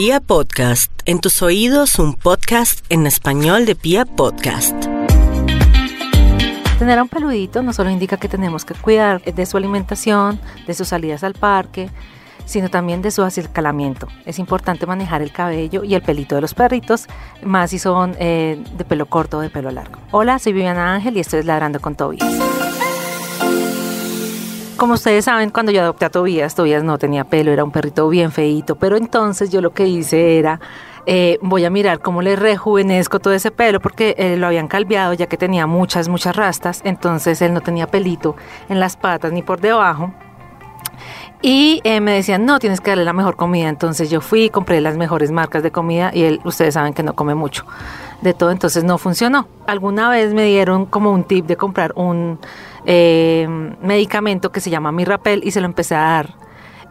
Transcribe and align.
Pia 0.00 0.20
Podcast, 0.20 0.92
en 1.06 1.18
tus 1.18 1.42
oídos 1.42 1.98
un 1.98 2.14
podcast 2.14 2.86
en 2.88 3.04
español 3.04 3.66
de 3.66 3.74
Pia 3.74 4.04
Podcast. 4.04 4.72
Tener 6.78 7.00
a 7.00 7.02
un 7.02 7.08
peludito 7.08 7.64
no 7.64 7.72
solo 7.72 7.90
indica 7.90 8.16
que 8.16 8.28
tenemos 8.28 8.64
que 8.64 8.74
cuidar 8.74 9.20
de 9.20 9.44
su 9.44 9.56
alimentación, 9.56 10.40
de 10.68 10.74
sus 10.74 10.86
salidas 10.86 11.24
al 11.24 11.34
parque, 11.34 11.90
sino 12.44 12.68
también 12.68 13.02
de 13.02 13.10
su 13.10 13.24
acicalamiento. 13.24 14.06
Es 14.24 14.38
importante 14.38 14.86
manejar 14.86 15.20
el 15.20 15.32
cabello 15.32 15.82
y 15.82 15.96
el 15.96 16.02
pelito 16.02 16.36
de 16.36 16.42
los 16.42 16.54
perritos, 16.54 17.08
más 17.42 17.70
si 17.70 17.80
son 17.80 18.14
eh, 18.20 18.62
de 18.76 18.84
pelo 18.84 19.06
corto 19.06 19.38
o 19.38 19.40
de 19.40 19.50
pelo 19.50 19.72
largo. 19.72 19.98
Hola, 20.12 20.38
soy 20.38 20.52
Viviana 20.52 20.94
Ángel 20.94 21.16
y 21.16 21.20
estoy 21.20 21.42
Ladrando 21.42 21.80
con 21.80 21.96
Tobias. 21.96 22.87
Como 24.78 24.94
ustedes 24.94 25.24
saben, 25.24 25.50
cuando 25.50 25.72
yo 25.72 25.82
adopté 25.82 26.04
a 26.04 26.08
Tobías, 26.08 26.54
Tobías 26.54 26.84
no 26.84 26.98
tenía 26.98 27.24
pelo, 27.24 27.50
era 27.50 27.64
un 27.64 27.72
perrito 27.72 28.08
bien 28.08 28.30
feito, 28.30 28.76
pero 28.76 28.96
entonces 28.96 29.50
yo 29.50 29.60
lo 29.60 29.70
que 29.70 29.88
hice 29.88 30.38
era, 30.38 30.60
eh, 31.04 31.36
voy 31.42 31.64
a 31.64 31.70
mirar 31.70 31.98
cómo 31.98 32.22
le 32.22 32.36
rejuvenezco 32.36 33.18
todo 33.18 33.34
ese 33.34 33.50
pelo, 33.50 33.80
porque 33.80 34.14
eh, 34.16 34.36
lo 34.36 34.46
habían 34.46 34.68
calviado 34.68 35.14
ya 35.14 35.26
que 35.26 35.36
tenía 35.36 35.66
muchas, 35.66 36.08
muchas 36.08 36.36
rastas, 36.36 36.80
entonces 36.84 37.42
él 37.42 37.54
no 37.54 37.60
tenía 37.60 37.88
pelito 37.88 38.36
en 38.68 38.78
las 38.78 38.96
patas 38.96 39.32
ni 39.32 39.42
por 39.42 39.60
debajo. 39.60 40.12
Y 41.42 41.80
eh, 41.82 42.00
me 42.00 42.12
decían, 42.12 42.46
no, 42.46 42.60
tienes 42.60 42.80
que 42.80 42.90
darle 42.90 43.04
la 43.04 43.12
mejor 43.12 43.36
comida. 43.36 43.68
Entonces 43.68 44.10
yo 44.10 44.20
fui, 44.20 44.50
compré 44.50 44.80
las 44.80 44.96
mejores 44.96 45.30
marcas 45.30 45.62
de 45.62 45.70
comida 45.70 46.10
y 46.12 46.24
él, 46.24 46.40
ustedes 46.44 46.74
saben 46.74 46.94
que 46.94 47.04
no 47.04 47.14
come 47.14 47.36
mucho 47.36 47.64
de 48.22 48.34
todo, 48.34 48.50
entonces 48.50 48.82
no 48.82 48.98
funcionó. 48.98 49.46
Alguna 49.66 50.08
vez 50.08 50.34
me 50.34 50.46
dieron 50.46 50.86
como 50.86 51.12
un 51.12 51.22
tip 51.22 51.46
de 51.46 51.56
comprar 51.56 51.92
un 51.94 52.40
eh, 52.90 53.46
medicamento 53.82 54.50
que 54.50 54.60
se 54.60 54.70
llama 54.70 54.92
Mirapel 54.92 55.42
y 55.44 55.50
se 55.50 55.60
lo 55.60 55.66
empecé 55.66 55.94
a 55.94 56.00
dar. 56.00 56.34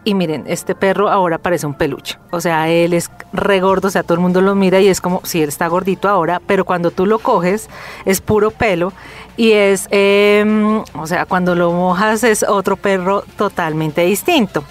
Y 0.04 0.14
miren, 0.14 0.44
este 0.48 0.76
perro 0.76 1.10
ahora 1.10 1.40
parece 1.40 1.66
un 1.66 1.74
peluche. 1.74 2.20
O 2.30 2.40
sea, 2.40 2.70
él 2.70 2.94
es 2.94 3.10
regordo, 3.34 3.88
o 3.88 3.92
sea, 3.92 4.04
todo 4.04 4.14
el 4.14 4.20
mundo 4.20 4.40
lo 4.40 4.54
mira 4.54 4.80
y 4.80 4.88
es 4.90 5.02
como 5.02 5.22
si 5.26 5.42
él 5.42 5.50
está 5.50 5.68
gordito 5.68 6.08
ahora, 6.08 6.40
pero 6.46 6.66
cuando 6.66 6.92
tú 6.92 7.08
lo 7.08 7.18
coges 7.18 7.68
es 8.06 8.22
puro 8.22 8.52
pelo 8.52 8.94
y 9.38 9.54
es, 9.54 9.88
em, 9.90 10.84
o 10.94 11.08
sea, 11.08 11.26
cuando 11.26 11.56
lo 11.56 11.72
mojas 11.72 12.24
es 12.24 12.44
otro 12.44 12.78
perro 12.78 13.24
totalmente 13.36 14.02
distinto. 14.02 14.64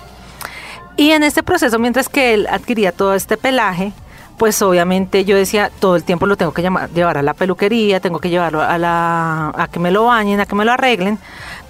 Y 0.97 1.11
en 1.11 1.25
este 1.25 1.43
proceso, 1.43 1.81
mientras 1.81 2.09
que 2.09 2.35
él 2.35 2.47
adquiría 2.49 2.93
todo 2.93 3.15
este 3.15 3.37
pelaje, 3.37 3.93
pues 4.37 4.61
obviamente 4.63 5.25
yo 5.25 5.37
decía, 5.37 5.71
todo 5.81 5.97
el 5.97 6.05
tiempo 6.05 6.27
lo 6.27 6.37
tengo 6.37 6.53
que 6.53 6.63
llevar 6.95 7.19
a 7.19 7.23
la 7.23 7.35
peluquería, 7.35 8.01
tengo 8.01 8.19
que 8.19 8.31
llevarlo 8.31 8.63
a, 8.63 8.79
la, 8.79 9.53
a 9.57 9.69
que 9.69 9.79
me 9.79 9.91
lo 9.91 10.05
bañen, 10.05 10.41
a 10.41 10.47
que 10.47 10.55
me 10.55 10.65
lo 10.65 10.73
arreglen, 10.73 11.19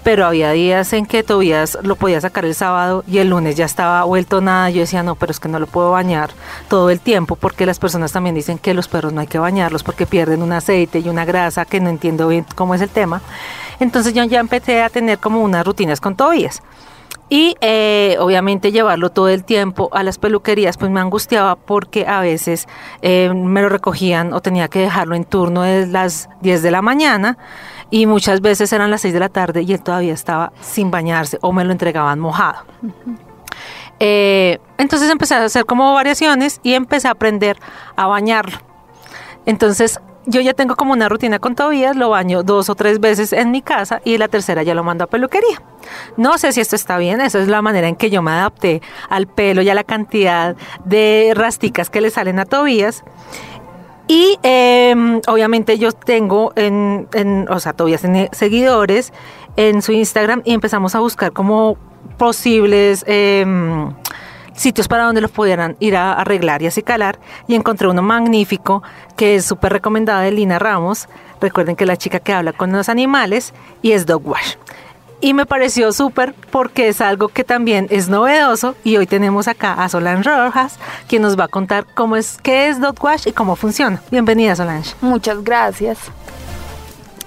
pero 0.03 0.27
había 0.27 0.51
días 0.53 0.93
en 0.93 1.07
que 1.07 1.23
todavía 1.23 1.65
lo 1.83 1.97
podía 1.97 2.21
sacar 2.21 2.45
el 2.45 2.55
sábado 2.55 3.03
y 3.09 3.19
el 3.19 3.31
lunes 3.31 3.57
ya 3.57 3.65
estaba 3.65 4.05
vuelto 4.05 4.41
nada. 4.41 4.71
Yo 4.71 4.81
decía, 4.81 5.03
no, 5.03 5.17
pero 5.17 5.33
es 5.33 5.41
que 5.41 5.49
no 5.49 5.59
lo 5.59 5.67
puedo 5.67 5.91
bañar 5.91 6.31
todo 6.69 6.91
el 6.91 7.01
tiempo 7.01 7.35
porque 7.35 7.67
las 7.67 7.79
personas 7.79 8.13
también 8.13 8.35
dicen 8.35 8.59
que 8.59 8.73
los 8.75 8.87
perros 8.87 9.13
no 9.13 9.21
hay 9.21 9.27
que 9.27 9.39
bañarlos 9.39 9.83
porque 9.83 10.07
pierden 10.07 10.43
un 10.43 10.53
aceite 10.53 11.01
y 11.01 11.09
una 11.09 11.25
grasa 11.25 11.65
que 11.65 11.81
no 11.81 11.89
entiendo 11.91 12.29
bien 12.29 12.47
cómo 12.55 12.75
es 12.75 12.83
el 12.83 12.89
tema. 12.89 13.21
Entonces 13.81 14.15
yo 14.15 14.23
ya 14.25 14.41
empecé 14.41 14.83
a 14.83 14.91
tener 14.91 15.19
como 15.19 15.43
unas 15.43 15.67
rutinas 15.67 16.01
con 16.01 16.15
Tobías. 16.15 16.63
Y 17.29 17.57
eh, 17.61 18.17
obviamente 18.21 18.71
llevarlo 18.71 19.11
todo 19.11 19.29
el 19.29 19.45
tiempo 19.45 19.89
a 19.93 20.05
las 20.05 20.19
peluquerías 20.19 20.77
pues 20.77 20.93
me 20.93 21.01
angustiaba 21.01 21.57
porque 21.57 22.07
a 22.07 22.21
veces 22.21 22.69
eh, 23.03 23.33
me 23.35 23.63
lo 23.63 23.69
recogían 23.69 24.33
o 24.33 24.41
tenía 24.41 24.69
que 24.69 24.79
dejarlo 24.79 25.17
en 25.17 25.25
turno 25.25 25.63
de 25.63 25.89
las 25.89 26.29
10 26.43 26.63
de 26.63 26.71
la 26.71 26.83
mañana 26.83 27.37
y 27.91 28.07
muchas 28.07 28.41
veces 28.41 28.73
eran 28.73 28.91
las 28.91 29.01
6 29.01 29.15
de 29.15 29.21
la 29.21 29.29
tarde 29.29 29.63
y 29.63 29.73
él 29.73 29.83
todavía 29.83 30.13
estaba 30.13 30.53
sin 30.61 30.91
bañarse 30.93 31.39
o 31.41 31.53
me 31.53 31.65
lo 31.65 31.73
entregaban 31.73 32.21
mojado. 32.21 32.65
Eh, 33.99 34.59
entonces 34.79 35.11
empecé 35.11 35.35
a 35.35 35.45
hacer 35.45 35.65
como 35.65 35.95
variaciones 35.95 36.61
y 36.63 36.75
empecé 36.75 37.09
a 37.09 37.13
aprender 37.13 37.59
a 37.97 38.07
bañarlo. 38.07 38.59
Entonces 39.47 40.01
yo 40.27 40.41
ya 40.41 40.55
tengo 40.55 40.77
como 40.77 40.93
una 40.93 41.09
rutina 41.09 41.39
con 41.39 41.55
Tobías, 41.55 41.97
lo 41.97 42.11
baño 42.11 42.43
dos 42.43 42.69
o 42.69 42.75
tres 42.75 43.01
veces 43.01 43.33
en 43.33 43.51
mi 43.51 43.63
casa 43.63 44.01
y 44.05 44.19
la 44.19 44.29
tercera 44.29 44.63
ya 44.63 44.75
lo 44.75 44.85
mando 44.85 45.05
a 45.05 45.07
peluquería. 45.07 45.63
No 46.17 46.37
sé 46.39 46.53
si 46.53 46.61
esto 46.61 46.77
está 46.77 46.99
bien, 46.99 47.21
esa 47.21 47.41
es 47.41 47.49
la 47.49 47.63
manera 47.63 47.89
en 47.89 47.97
que 47.97 48.11
yo 48.11 48.23
me 48.23 48.33
adapté 48.33 48.83
al 49.09 49.27
pelo 49.27 49.63
y 49.63 49.71
a 49.71 49.75
la 49.75 49.85
cantidad 49.85 50.57
de 50.85 51.33
rasticas 51.35 51.91
que 51.91 52.01
le 52.01 52.11
salen 52.11 52.39
a 52.39 52.45
Tobías. 52.45 53.05
Y 54.09 54.39
em, 54.43 55.21
obviamente 55.27 55.79
yo 55.79 55.93
tengo 55.93 56.53
en, 56.57 57.09
o 57.49 57.61
sea, 57.61 57.73
Tobías 57.73 58.03
tiene 58.03 58.29
seguidores 58.33 59.13
en 59.57 59.83
su 59.83 59.93
Instagram 59.93 60.43
y 60.45 60.55
empezamos 60.55 60.95
a 60.95 61.01
buscar 61.01 61.33
como 61.33 61.77
posibles... 62.19 63.05
Em, 63.07 63.93
sitios 64.57 64.89
para 64.89 65.05
donde 65.05 65.21
los 65.21 65.31
pudieran 65.31 65.77
ir 65.79 65.97
a 65.97 66.15
arreglar 66.15 66.63
y 66.63 66.67
acicalar 66.67 67.19
y 67.47 67.55
encontré 67.55 67.89
uno 67.89 68.03
magnífico 68.03 68.83
que 69.17 69.37
es 69.37 69.45
súper 69.45 69.73
recomendado 69.73 70.23
de 70.23 70.33
Lina 70.33 70.59
Ramos. 70.59 71.09
Recuerden 71.41 71.77
que 71.77 71.85
es 71.85 71.89
la 71.89 71.97
chica 71.97 72.19
que 72.19 72.33
habla 72.33 72.53
con 72.53 72.73
los 72.73 72.89
animales 72.89 73.53
y 73.83 73.93
es 73.93 74.07
Dog 74.07 74.27
Wash. 74.27 74.55
Y 75.21 75.33
me 75.33 75.47
pareció 75.47 75.93
súper 75.93 76.35
porque 76.51 76.89
es 76.89 77.01
algo 77.01 77.29
que 77.29 77.43
también 77.43 77.87
es 77.91 78.09
novedoso 78.09 78.75
y 78.85 78.97
hoy 78.97 79.07
tenemos 79.07 79.49
acá 79.49 79.73
a 79.73 79.89
Solange 79.89 80.29
Rojas 80.29 80.79
quien 81.09 81.23
nos 81.23 81.39
va 81.39 81.45
a 81.45 81.49
contar 81.49 81.87
cómo 81.95 82.17
es, 82.17 82.39
qué 82.43 82.69
es 82.69 82.81
Dog 82.81 83.03
Wash 83.03 83.27
y 83.27 83.33
cómo 83.33 83.57
funciona. 83.57 84.03
Bienvenida 84.11 84.55
Solange. 84.57 84.95
Muchas 85.01 85.43
gracias. 85.43 85.99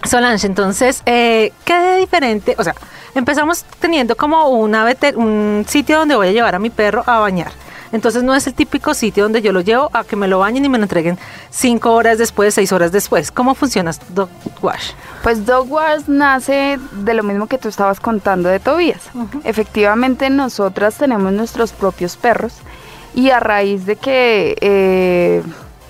Solange, 0.03 0.47
entonces, 0.47 1.01
eh, 1.05 1.51
¿qué 1.65 1.73
de 1.73 1.97
diferente? 1.97 2.55
O 2.57 2.63
sea, 2.63 2.73
empezamos 3.15 3.65
teniendo 3.79 4.15
como 4.15 4.49
una 4.49 4.85
un 5.15 5.65
sitio 5.67 5.99
donde 5.99 6.15
voy 6.15 6.27
a 6.27 6.31
llevar 6.31 6.55
a 6.55 6.59
mi 6.59 6.69
perro 6.69 7.03
a 7.05 7.19
bañar. 7.19 7.51
Entonces 7.91 8.23
no 8.23 8.35
es 8.35 8.45
el 8.45 8.53
típico 8.53 8.93
sitio 8.93 9.23
donde 9.23 9.41
yo 9.41 9.51
lo 9.51 9.61
llevo 9.61 9.89
a 9.93 10.03
que 10.03 10.15
me 10.15 10.27
lo 10.27 10.39
bañen 10.39 10.63
y 10.63 10.69
me 10.69 10.77
lo 10.77 10.83
entreguen 10.83 11.17
cinco 11.49 11.93
horas 11.93 12.17
después, 12.17 12.53
seis 12.53 12.71
horas 12.71 12.91
después. 12.91 13.31
¿Cómo 13.31 13.55
funciona 13.55 13.91
Dog 14.09 14.29
Wash? 14.61 14.91
Pues 15.23 15.45
Dog 15.45 15.71
Wash 15.71 16.03
nace 16.07 16.77
de 16.91 17.13
lo 17.13 17.23
mismo 17.23 17.47
que 17.47 17.57
tú 17.57 17.67
estabas 17.67 17.99
contando 17.99 18.47
de 18.49 18.59
Tobías. 18.59 19.09
Efectivamente 19.43 20.29
nosotras 20.29 20.97
tenemos 20.97 21.33
nuestros 21.33 21.71
propios 21.71 22.15
perros 22.15 22.53
y 23.15 23.31
a 23.31 23.39
raíz 23.39 23.85
de 23.85 23.95
que... 23.95 24.55
Eh, 24.61 25.43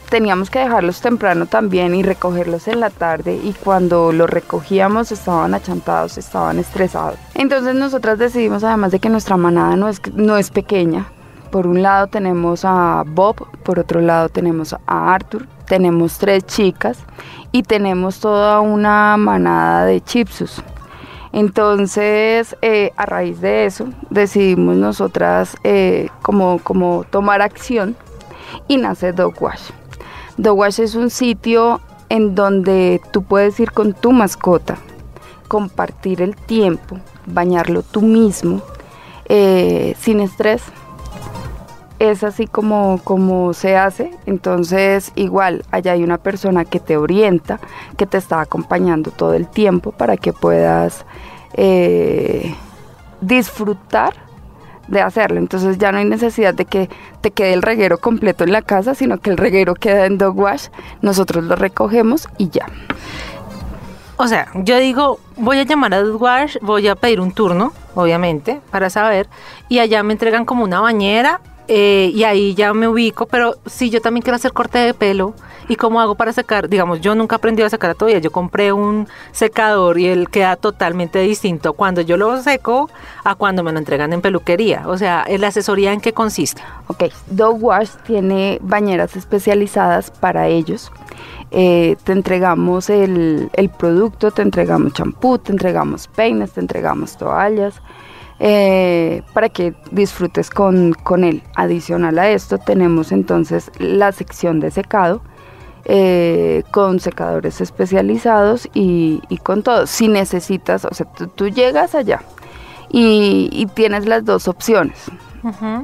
teníamos 0.09 0.49
que 0.49 0.59
dejarlos 0.59 1.01
temprano 1.01 1.45
también 1.45 1.95
y 1.95 2.03
recogerlos 2.03 2.67
en 2.67 2.79
la 2.79 2.89
tarde 2.89 3.39
y 3.41 3.53
cuando 3.53 4.11
los 4.11 4.29
recogíamos 4.29 5.11
estaban 5.11 5.53
achantados, 5.53 6.17
estaban 6.17 6.59
estresados. 6.59 7.17
Entonces 7.35 7.75
nosotras 7.75 8.17
decidimos 8.17 8.63
además 8.63 8.91
de 8.91 8.99
que 8.99 9.09
nuestra 9.09 9.37
manada 9.37 9.75
no 9.75 9.87
es, 9.87 10.01
no 10.13 10.37
es 10.37 10.49
pequeña. 10.49 11.07
Por 11.51 11.65
un 11.65 11.81
lado 11.81 12.07
tenemos 12.07 12.63
a 12.63 13.03
Bob, 13.07 13.47
por 13.63 13.79
otro 13.79 14.01
lado 14.01 14.29
tenemos 14.29 14.73
a 14.73 15.13
Arthur, 15.13 15.47
tenemos 15.65 16.17
tres 16.17 16.45
chicas 16.45 16.99
y 17.51 17.63
tenemos 17.63 18.19
toda 18.19 18.59
una 18.59 19.17
manada 19.17 19.85
de 19.85 20.01
chipsus. 20.01 20.61
Entonces, 21.31 22.55
eh, 22.61 22.91
a 22.97 23.05
raíz 23.05 23.39
de 23.39 23.65
eso, 23.65 23.87
decidimos 24.09 24.75
nosotras 24.75 25.55
eh, 25.63 26.09
como, 26.23 26.59
como 26.63 27.05
tomar 27.09 27.41
acción 27.41 27.95
y 28.67 28.77
nace 28.77 29.13
Dog 29.13 29.41
Wash. 29.41 29.69
The 30.41 30.51
Wash 30.51 30.79
es 30.79 30.95
un 30.95 31.09
sitio 31.09 31.81
en 32.07 32.33
donde 32.33 33.01
tú 33.11 33.23
puedes 33.23 33.59
ir 33.59 33.71
con 33.71 33.93
tu 33.93 34.13
mascota, 34.13 34.77
compartir 35.49 36.21
el 36.21 36.37
tiempo, 36.37 36.97
bañarlo 37.25 37.83
tú 37.83 38.01
mismo, 38.01 38.61
eh, 39.25 39.95
sin 39.99 40.21
estrés. 40.21 40.63
Es 41.99 42.23
así 42.23 42.47
como, 42.47 43.01
como 43.03 43.53
se 43.53 43.75
hace. 43.75 44.11
Entonces, 44.25 45.11
igual, 45.15 45.65
allá 45.71 45.91
hay 45.91 46.03
una 46.03 46.17
persona 46.17 46.63
que 46.63 46.79
te 46.79 46.95
orienta, 46.95 47.59
que 47.97 48.05
te 48.05 48.17
está 48.17 48.39
acompañando 48.39 49.11
todo 49.11 49.33
el 49.33 49.45
tiempo 49.45 49.91
para 49.91 50.15
que 50.15 50.31
puedas 50.31 51.05
eh, 51.53 52.55
disfrutar 53.19 54.28
de 54.89 55.01
hacerlo. 55.01 55.39
Entonces 55.39 55.77
ya 55.77 55.91
no 55.91 55.99
hay 55.99 56.05
necesidad 56.05 56.53
de 56.53 56.65
que 56.65 56.89
te 57.21 57.31
quede 57.31 57.53
el 57.53 57.61
reguero 57.61 57.97
completo 57.97 58.43
en 58.43 58.51
la 58.51 58.61
casa, 58.61 58.95
sino 58.95 59.19
que 59.19 59.29
el 59.29 59.37
reguero 59.37 59.75
queda 59.75 60.05
en 60.05 60.17
dog 60.17 60.37
wash, 60.37 60.67
nosotros 61.01 61.43
lo 61.43 61.55
recogemos 61.55 62.27
y 62.37 62.49
ya. 62.49 62.65
O 64.21 64.27
sea, 64.27 64.49
yo 64.53 64.77
digo, 64.79 65.19
voy 65.37 65.59
a 65.59 65.63
llamar 65.63 65.93
a 65.93 66.01
Dog 66.01 66.21
Wash, 66.21 66.57
voy 66.61 66.89
a 66.89 66.95
pedir 66.95 67.21
un 67.21 67.31
turno, 67.31 67.71
obviamente, 67.95 68.59
para 68.69 68.89
saber, 68.89 69.29
y 69.69 69.79
allá 69.79 70.03
me 70.03 70.11
entregan 70.11 70.43
como 70.43 70.65
una 70.65 70.81
bañera 70.81 71.39
eh, 71.69 72.11
y 72.13 72.25
ahí 72.25 72.53
ya 72.53 72.73
me 72.73 72.89
ubico, 72.89 73.27
pero 73.27 73.55
si 73.65 73.89
yo 73.89 74.01
también 74.01 74.21
quiero 74.21 74.35
hacer 74.35 74.51
corte 74.51 74.77
de 74.77 74.93
pelo, 74.93 75.35
¿y 75.69 75.75
cómo 75.75 76.01
hago 76.01 76.15
para 76.15 76.33
secar? 76.33 76.67
Digamos, 76.67 76.99
yo 76.99 77.15
nunca 77.15 77.37
aprendí 77.37 77.61
a 77.61 77.69
secar 77.69 77.95
todavía, 77.95 78.19
yo 78.19 78.31
compré 78.31 78.73
un 78.73 79.07
secador 79.31 79.99
y 79.99 80.07
él 80.07 80.27
queda 80.29 80.55
totalmente 80.55 81.19
distinto 81.19 81.73
cuando 81.73 82.01
yo 82.01 82.17
lo 82.17 82.41
seco 82.41 82.89
a 83.23 83.35
cuando 83.35 83.63
me 83.63 83.71
lo 83.71 83.77
entregan 83.77 84.11
en 84.11 84.21
peluquería. 84.21 84.83
O 84.87 84.97
sea, 84.97 85.25
¿la 85.29 85.47
asesoría 85.47 85.93
en 85.93 86.01
qué 86.01 86.11
consiste? 86.11 86.61
Ok, 86.87 87.05
Dog 87.27 87.63
Wash 87.63 87.91
tiene 88.05 88.57
bañeras 88.61 89.15
especializadas 89.15 90.09
para 90.11 90.47
ellos. 90.47 90.91
Eh, 91.51 91.95
te 92.03 92.11
entregamos 92.13 92.89
el, 92.89 93.49
producto, 93.77 94.31
te 94.31 94.41
entregamos 94.41 94.93
champú, 94.93 95.37
te 95.37 95.51
entregamos 95.51 96.07
peines, 96.07 96.51
te 96.51 96.61
entregamos 96.61 97.17
toallas, 97.17 97.81
eh, 98.39 99.23
para 99.33 99.49
que 99.49 99.73
disfrutes 99.91 100.49
con, 100.49 100.93
con 100.93 101.23
él. 101.23 101.43
Adicional 101.55 102.17
a 102.17 102.29
esto 102.29 102.57
tenemos 102.57 103.11
entonces 103.11 103.71
la 103.77 104.11
sección 104.11 104.59
de 104.59 104.71
secado 104.71 105.21
eh, 105.91 106.63
con 106.69 106.99
secadores 106.99 107.61
especializados 107.61 108.69
y, 108.73 109.21
y 109.27 109.37
con 109.37 109.63
todo. 109.63 109.87
Si 109.87 110.07
necesitas, 110.07 110.85
o 110.85 110.93
sea, 110.93 111.07
tú, 111.07 111.27
tú 111.27 111.49
llegas 111.49 111.95
allá 111.95 112.21
y, 112.91 113.49
y 113.51 113.65
tienes 113.65 114.05
las 114.05 114.23
dos 114.23 114.47
opciones. 114.47 115.09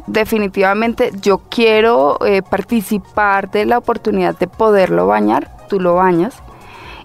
Definitivamente 0.06 1.12
yo 1.22 1.40
quiero 1.50 2.18
eh, 2.26 2.42
participar 2.42 3.50
de 3.50 3.66
la 3.66 3.78
oportunidad 3.78 4.38
de 4.38 4.48
poderlo 4.48 5.08
bañar, 5.08 5.50
tú 5.70 5.80
lo 5.80 5.96
bañas 5.96 6.36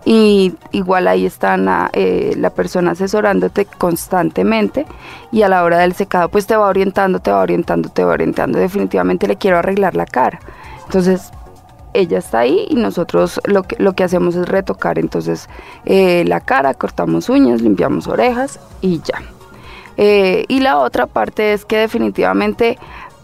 y 0.04 0.54
igual 0.72 1.06
ahí 1.06 1.26
están 1.26 1.66
la, 1.66 1.90
eh, 1.92 2.34
la 2.36 2.50
persona 2.50 2.90
asesorándote 2.90 3.66
constantemente 3.66 4.84
y 5.30 5.42
a 5.42 5.48
la 5.48 5.62
hora 5.62 5.78
del 5.78 5.94
secado 5.94 6.28
pues 6.28 6.46
te 6.46 6.56
va 6.56 6.66
orientando, 6.66 7.20
te 7.20 7.30
va 7.30 7.40
orientando, 7.40 7.88
te 7.88 8.02
va 8.02 8.14
orientando. 8.14 8.58
Definitivamente 8.58 9.28
le 9.28 9.36
quiero 9.36 9.58
arreglar 9.58 9.94
la 9.94 10.06
cara. 10.06 10.40
Entonces 10.86 11.30
ella 11.94 12.18
está 12.18 12.40
ahí 12.40 12.66
y 12.68 12.76
nosotros 12.76 13.40
lo 13.44 13.62
que, 13.64 13.76
lo 13.78 13.94
que 13.94 14.04
hacemos 14.04 14.34
es 14.36 14.48
retocar 14.48 14.98
entonces 14.98 15.48
eh, 15.84 16.24
la 16.26 16.40
cara, 16.40 16.74
cortamos 16.74 17.28
uñas, 17.28 17.62
limpiamos 17.62 18.06
orejas 18.06 18.60
y 18.80 19.00
ya. 19.00 19.22
Eh, 19.96 20.44
y 20.48 20.60
la 20.60 20.78
otra 20.78 21.06
parte 21.06 21.52
es 21.52 21.64
que 21.64 21.76
definitivamente, 21.76 22.78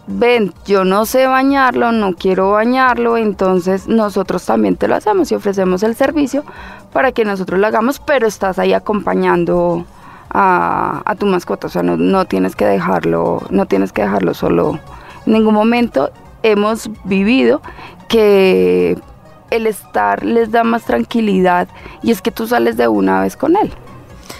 ven, 0.05 0.53
yo 0.65 0.83
no 0.83 1.05
sé 1.05 1.25
bañarlo, 1.25 1.91
no 1.91 2.13
quiero 2.13 2.51
bañarlo, 2.51 3.17
entonces 3.17 3.87
nosotros 3.87 4.45
también 4.45 4.75
te 4.75 4.87
lo 4.87 4.95
hacemos 4.95 5.31
y 5.31 5.35
ofrecemos 5.35 5.81
el 5.83 5.95
servicio 5.95 6.43
para 6.93 7.11
que 7.11 7.25
nosotros 7.25 7.59
lo 7.59 7.67
hagamos, 7.67 7.99
pero 7.99 8.27
estás 8.27 8.59
ahí 8.59 8.73
acompañando 8.73 9.85
a, 10.29 11.01
a 11.05 11.15
tu 11.15 11.25
mascota, 11.25 11.67
o 11.67 11.69
sea, 11.69 11.83
no, 11.83 11.97
no 11.97 12.25
tienes 12.25 12.55
que 12.55 12.65
dejarlo, 12.65 13.41
no 13.49 13.65
tienes 13.65 13.91
que 13.91 14.03
dejarlo 14.03 14.33
solo. 14.33 14.79
En 15.25 15.33
ningún 15.33 15.53
momento 15.53 16.11
hemos 16.43 16.89
vivido 17.03 17.61
que 18.07 18.97
el 19.49 19.67
estar 19.67 20.23
les 20.23 20.51
da 20.51 20.63
más 20.63 20.83
tranquilidad 20.85 21.67
y 22.01 22.11
es 22.11 22.21
que 22.21 22.31
tú 22.31 22.47
sales 22.47 22.77
de 22.77 22.87
una 22.87 23.21
vez 23.21 23.37
con 23.37 23.55
él. 23.55 23.71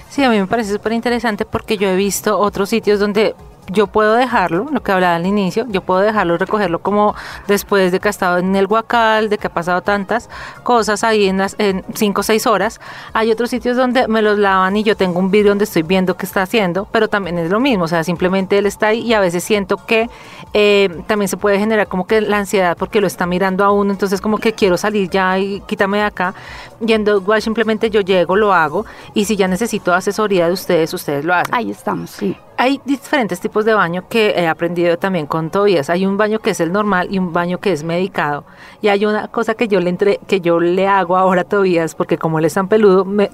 Sí, 0.09 0.23
a 0.23 0.29
mí 0.29 0.39
me 0.39 0.47
parece 0.47 0.73
súper 0.73 0.93
interesante 0.93 1.45
porque 1.45 1.77
yo 1.77 1.89
he 1.89 1.95
visto 1.95 2.39
otros 2.39 2.69
sitios 2.69 2.99
donde 2.99 3.35
yo 3.71 3.87
puedo 3.87 4.13
dejarlo, 4.13 4.67
lo 4.71 4.81
que 4.81 4.91
hablaba 4.91 5.15
al 5.15 5.25
inicio, 5.25 5.65
yo 5.69 5.81
puedo 5.81 5.99
dejarlo, 5.99 6.37
recogerlo 6.37 6.79
como 6.79 7.15
después 7.47 7.91
de 7.91 7.99
que 7.99 8.07
ha 8.07 8.11
estado 8.11 8.37
en 8.37 8.55
el 8.55 8.65
huacal, 8.65 9.29
de 9.29 9.37
que 9.37 9.47
ha 9.47 9.53
pasado 9.53 9.81
tantas 9.81 10.29
cosas 10.63 11.03
ahí 11.03 11.27
en 11.27 11.37
las 11.37 11.55
en 11.59 11.83
5 11.93 12.21
o 12.21 12.23
6 12.23 12.47
horas. 12.47 12.79
Hay 13.13 13.31
otros 13.31 13.49
sitios 13.49 13.75
donde 13.77 14.07
me 14.07 14.21
los 14.21 14.37
lavan 14.37 14.75
y 14.77 14.83
yo 14.83 14.95
tengo 14.95 15.19
un 15.19 15.31
vídeo 15.31 15.49
donde 15.49 15.65
estoy 15.65 15.83
viendo 15.83 16.15
qué 16.15 16.25
está 16.25 16.43
haciendo, 16.43 16.87
pero 16.91 17.07
también 17.07 17.37
es 17.37 17.51
lo 17.51 17.59
mismo, 17.59 17.85
o 17.85 17.87
sea, 17.87 18.03
simplemente 18.03 18.57
él 18.57 18.65
está 18.65 18.87
ahí 18.87 19.01
y 19.01 19.13
a 19.13 19.19
veces 19.19 19.43
siento 19.43 19.77
que 19.85 20.09
eh, 20.53 21.03
también 21.07 21.27
se 21.27 21.37
puede 21.37 21.59
generar 21.59 21.87
como 21.87 22.07
que 22.07 22.21
la 22.21 22.37
ansiedad 22.37 22.77
porque 22.77 23.01
lo 23.01 23.07
está 23.07 23.25
mirando 23.25 23.63
a 23.63 23.71
uno, 23.71 23.91
entonces 23.91 24.21
como 24.21 24.37
que 24.37 24.53
quiero 24.53 24.77
salir 24.77 25.09
ya 25.09 25.37
y 25.39 25.61
quítame 25.61 25.97
de 25.97 26.03
acá. 26.03 26.33
Yendo 26.79 27.17
igual 27.17 27.41
simplemente 27.41 27.89
yo 27.89 28.01
llego, 28.01 28.35
lo 28.35 28.53
hago 28.53 28.85
y 29.13 29.25
si 29.25 29.35
ya 29.35 29.47
necesito 29.47 29.93
asesoría 29.93 30.47
de 30.47 30.53
ustedes, 30.53 30.93
ustedes 30.93 31.25
lo 31.25 31.33
hacen. 31.33 31.53
Ahí 31.53 31.71
estamos, 31.71 32.11
sí. 32.11 32.37
Hay 32.59 32.81
diferentes 32.85 33.39
tipos 33.39 33.65
de 33.65 33.73
baño 33.75 34.05
que 34.09 34.31
he 34.31 34.47
aprendido 34.47 34.97
también 34.97 35.27
con 35.27 35.51
Tobias. 35.51 35.91
Hay 35.91 36.07
un 36.07 36.17
baño 36.17 36.39
que 36.39 36.49
es 36.49 36.59
el 36.59 36.71
normal 36.71 37.07
y 37.11 37.19
un 37.19 37.31
baño 37.31 37.59
que 37.59 37.71
es 37.71 37.83
medicado. 37.83 38.45
Y 38.81 38.87
hay 38.87 39.05
una 39.05 39.27
cosa 39.27 39.53
que 39.53 39.67
yo 39.67 39.79
le 39.79 39.91
entre, 39.91 40.19
que 40.27 40.41
yo 40.41 40.59
le 40.59 40.87
hago 40.87 41.17
ahora 41.17 41.41
a 41.41 41.43
Tobias, 41.43 41.93
porque 41.93 42.17
como 42.17 42.39
él 42.39 42.45
es 42.45 42.55
tan 42.55 42.67
peludo 42.67 43.05
me, 43.05 43.29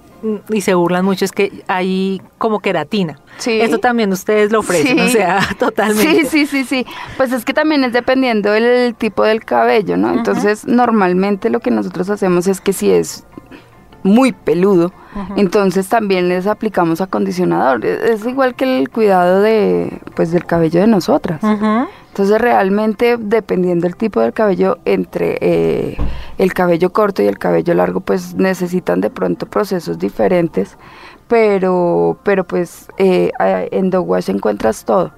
y 0.49 0.59
se 0.59 0.73
burlan 0.73 1.05
mucho, 1.05 1.23
es 1.23 1.31
que 1.31 1.63
hay 1.67 2.21
como 2.37 2.59
queratina. 2.59 3.17
Sí. 3.37 3.61
Esto 3.61 3.77
también 3.77 4.11
ustedes 4.11 4.51
lo 4.51 4.59
ofrecen, 4.59 4.97
Sí. 4.99 5.05
o 5.05 5.07
sea, 5.09 5.39
totalmente. 5.57 6.25
Sí, 6.25 6.45
sí, 6.45 6.45
sí, 6.45 6.63
sí. 6.65 6.85
Pues 7.15 7.31
es 7.31 7.45
que 7.45 7.53
también 7.53 7.83
es 7.85 7.93
dependiendo 7.93 8.51
del 8.51 8.93
tipo 8.95 9.23
del 9.23 9.45
cabello, 9.45 9.95
¿no? 9.95 10.13
Entonces, 10.13 10.67
normalmente 10.67 11.49
lo 11.49 11.61
que 11.61 11.71
nosotros 11.71 12.09
hacemos 12.09 12.47
es 12.47 12.59
que 12.59 12.73
si 12.73 12.91
es 12.91 13.25
muy 14.03 14.31
peludo, 14.31 14.91
entonces 15.37 15.87
también 15.89 16.29
les 16.29 16.47
aplicamos 16.47 17.01
acondicionador. 17.01 17.85
Es, 17.85 18.01
es 18.21 18.25
igual 18.25 18.55
que 18.55 18.79
el 18.79 18.89
cuidado 18.89 19.41
de, 19.41 19.99
pues, 20.15 20.31
del 20.31 20.45
cabello 20.45 20.81
de 20.81 20.87
nosotras. 20.87 21.41
Entonces 22.13 22.39
realmente 22.39 23.17
dependiendo 23.17 23.87
del 23.87 23.95
tipo 23.95 24.21
del 24.21 24.33
cabello, 24.33 24.77
entre 24.85 25.39
eh, 25.41 25.97
el 26.37 26.53
cabello 26.53 26.91
corto 26.91 27.23
y 27.23 27.25
el 27.25 27.39
cabello 27.39 27.73
largo, 27.73 28.01
pues 28.01 28.35
necesitan 28.35 29.01
de 29.01 29.09
pronto 29.09 29.47
procesos 29.47 29.97
diferentes, 29.97 30.77
pero, 31.27 32.19
pero 32.21 32.43
pues 32.43 32.87
eh, 32.97 33.31
en 33.39 33.89
Dog 33.89 34.07
Wash 34.07 34.29
encuentras 34.29 34.85
todo. 34.85 35.11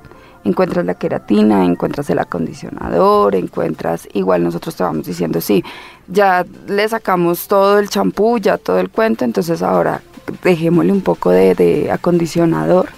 Encuentras 0.45 0.85
la 0.85 0.93
queratina, 0.93 1.65
encuentras 1.65 2.09
el 2.09 2.19
acondicionador, 2.19 3.35
encuentras, 3.35 4.07
igual 4.13 4.43
nosotros 4.43 4.75
te 4.75 4.83
vamos 4.83 5.05
diciendo, 5.05 5.41
sí, 5.41 5.63
ya 6.07 6.45
le 6.67 6.87
sacamos 6.87 7.47
todo 7.47 7.79
el 7.79 7.89
champú, 7.89 8.37
ya 8.37 8.57
todo 8.57 8.79
el 8.79 8.89
cuento, 8.89 9.25
entonces 9.25 9.61
ahora 9.61 10.01
dejémosle 10.43 10.91
un 10.91 11.01
poco 11.01 11.31
de, 11.31 11.55
de 11.55 11.91
acondicionador 11.91 12.89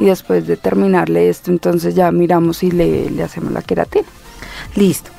y 0.00 0.06
después 0.06 0.46
de 0.46 0.56
terminarle 0.56 1.28
esto, 1.28 1.50
entonces 1.50 1.94
ya 1.94 2.10
miramos 2.10 2.62
y 2.62 2.70
le, 2.70 3.10
le 3.10 3.22
hacemos 3.22 3.52
la 3.52 3.62
queratina. 3.62 4.06
Listo. 4.74 5.15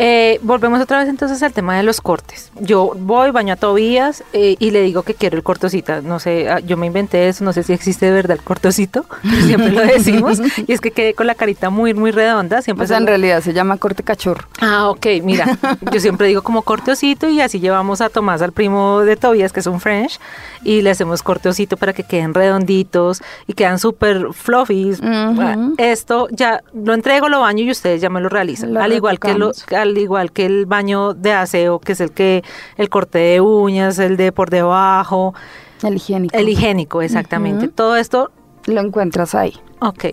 Eh, 0.00 0.38
volvemos 0.42 0.80
otra 0.80 1.00
vez 1.00 1.08
entonces 1.08 1.42
al 1.42 1.52
tema 1.52 1.76
de 1.76 1.82
los 1.82 2.00
cortes. 2.00 2.52
Yo 2.60 2.92
voy, 2.96 3.32
baño 3.32 3.54
a 3.54 3.56
Tobías 3.56 4.22
eh, 4.32 4.54
y 4.60 4.70
le 4.70 4.82
digo 4.82 5.02
que 5.02 5.14
quiero 5.14 5.36
el 5.36 5.42
cortocito. 5.42 6.02
No 6.02 6.20
sé, 6.20 6.48
ah, 6.48 6.60
yo 6.60 6.76
me 6.76 6.86
inventé 6.86 7.28
eso, 7.28 7.42
no 7.42 7.52
sé 7.52 7.64
si 7.64 7.72
existe 7.72 8.06
de 8.06 8.12
verdad 8.12 8.36
el 8.38 8.44
cortocito, 8.44 9.06
siempre 9.44 9.72
lo 9.72 9.82
decimos. 9.82 10.40
y 10.56 10.72
es 10.72 10.80
que 10.80 10.92
quedé 10.92 11.14
con 11.14 11.26
la 11.26 11.34
carita 11.34 11.68
muy, 11.70 11.94
muy 11.94 12.12
redonda. 12.12 12.62
Siempre 12.62 12.82
Pues 12.86 12.90
se 12.90 12.96
en 12.96 13.08
realidad 13.08 13.42
se 13.42 13.52
llama 13.52 13.76
corte 13.76 14.04
cachorro. 14.04 14.46
Ah, 14.60 14.88
ok, 14.88 15.06
mira, 15.24 15.58
yo 15.92 15.98
siempre 15.98 16.28
digo 16.28 16.42
como 16.42 16.62
corteocito 16.62 17.28
y 17.28 17.40
así 17.40 17.58
llevamos 17.58 18.00
a 18.00 18.08
Tomás, 18.08 18.40
al 18.40 18.52
primo 18.52 19.00
de 19.00 19.16
Tobias, 19.16 19.52
que 19.52 19.58
es 19.58 19.66
un 19.66 19.80
French, 19.80 20.20
y 20.62 20.82
le 20.82 20.90
hacemos 20.90 21.24
corteocito 21.24 21.76
para 21.76 21.92
que 21.92 22.04
queden 22.04 22.34
redonditos 22.34 23.20
y 23.48 23.54
quedan 23.54 23.80
súper 23.80 24.28
fluffies. 24.32 25.00
Ujú. 25.00 25.74
Esto 25.76 26.28
ya 26.30 26.62
lo 26.72 26.94
entrego, 26.94 27.28
lo 27.28 27.40
baño 27.40 27.64
y 27.64 27.70
ustedes 27.72 28.00
ya 28.00 28.10
me 28.10 28.20
lo 28.20 28.28
realizan. 28.28 28.74
Lo 28.74 28.80
al 28.80 28.92
igual 28.92 29.18
que 29.18 29.34
lo. 29.34 29.50
Al 29.90 29.98
igual 29.98 30.32
que 30.32 30.46
el 30.46 30.66
baño 30.66 31.14
de 31.14 31.32
aseo, 31.32 31.78
que 31.80 31.92
es 31.92 32.00
el 32.00 32.12
que 32.12 32.42
el 32.76 32.88
corte 32.88 33.18
de 33.18 33.40
uñas, 33.40 33.98
el 33.98 34.16
de 34.16 34.32
por 34.32 34.50
debajo, 34.50 35.34
El 35.82 35.96
higiénico. 35.96 36.36
el 36.36 36.48
higiénico, 36.48 37.02
exactamente. 37.02 37.68
Todo 37.68 37.96
esto 37.96 38.30
Lo 38.66 38.80
encuentras 38.80 39.34
ahí. 39.34 39.54
Ok. 39.80 40.06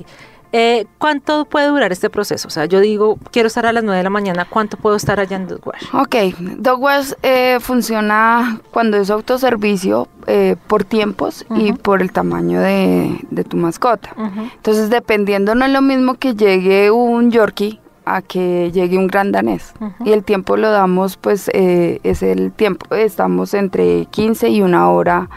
Eh, 0.57 0.86
¿Cuánto 1.00 1.44
puede 1.44 1.68
durar 1.68 1.92
este 1.92 2.10
proceso? 2.10 2.48
O 2.48 2.51
sea, 2.51 2.63
yo 2.63 2.80
digo, 2.80 3.18
quiero 3.31 3.48
estar 3.48 3.66
a 3.66 3.74
las 3.74 3.83
9 3.83 3.98
de 3.98 4.04
la 4.06 4.10
mañana, 4.10 4.45
¿cuánto 4.50 4.77
puedo 4.77 4.95
estar 4.95 5.19
allá 5.19 5.36
en 5.36 5.48
Dog 5.48 5.68
Wash? 5.68 5.83
Ok, 5.94 6.16
Dogwash 6.57 7.11
eh, 7.23 7.57
funciona 7.59 8.61
cuando 8.71 8.95
es 8.95 9.09
autoservicio 9.09 10.07
eh, 10.28 10.56
por 10.68 10.85
tiempos 10.85 11.45
y 11.57 11.73
por 11.73 12.02
el 12.02 12.14
tamaño 12.14 12.61
de, 12.61 13.19
de 13.31 13.44
tu 13.44 13.57
mascota. 13.57 14.16
Entonces, 14.56 14.90
dependiendo, 14.90 15.56
no 15.56 15.66
es 15.66 15.71
lo 15.73 15.81
mismo 15.81 16.14
que 16.14 16.35
llegue 16.35 16.90
un 16.90 17.31
Yorkie 17.31 17.81
a 18.06 18.21
que 18.21 18.71
llegue 18.71 18.97
un 18.97 19.07
gran 19.07 19.31
danés. 19.31 19.74
Y 20.04 20.12
el 20.12 20.24
tiempo 20.24 20.57
lo 20.57 20.71
damos, 20.71 21.18
pues, 21.18 21.50
eh, 21.54 22.00
es 22.04 22.24
el 22.24 22.52
tiempo, 22.52 22.95
estamos 22.95 23.54
entre 23.54 24.06
15 24.06 24.50
y 24.50 24.62
una 24.62 24.90
hora 24.90 25.30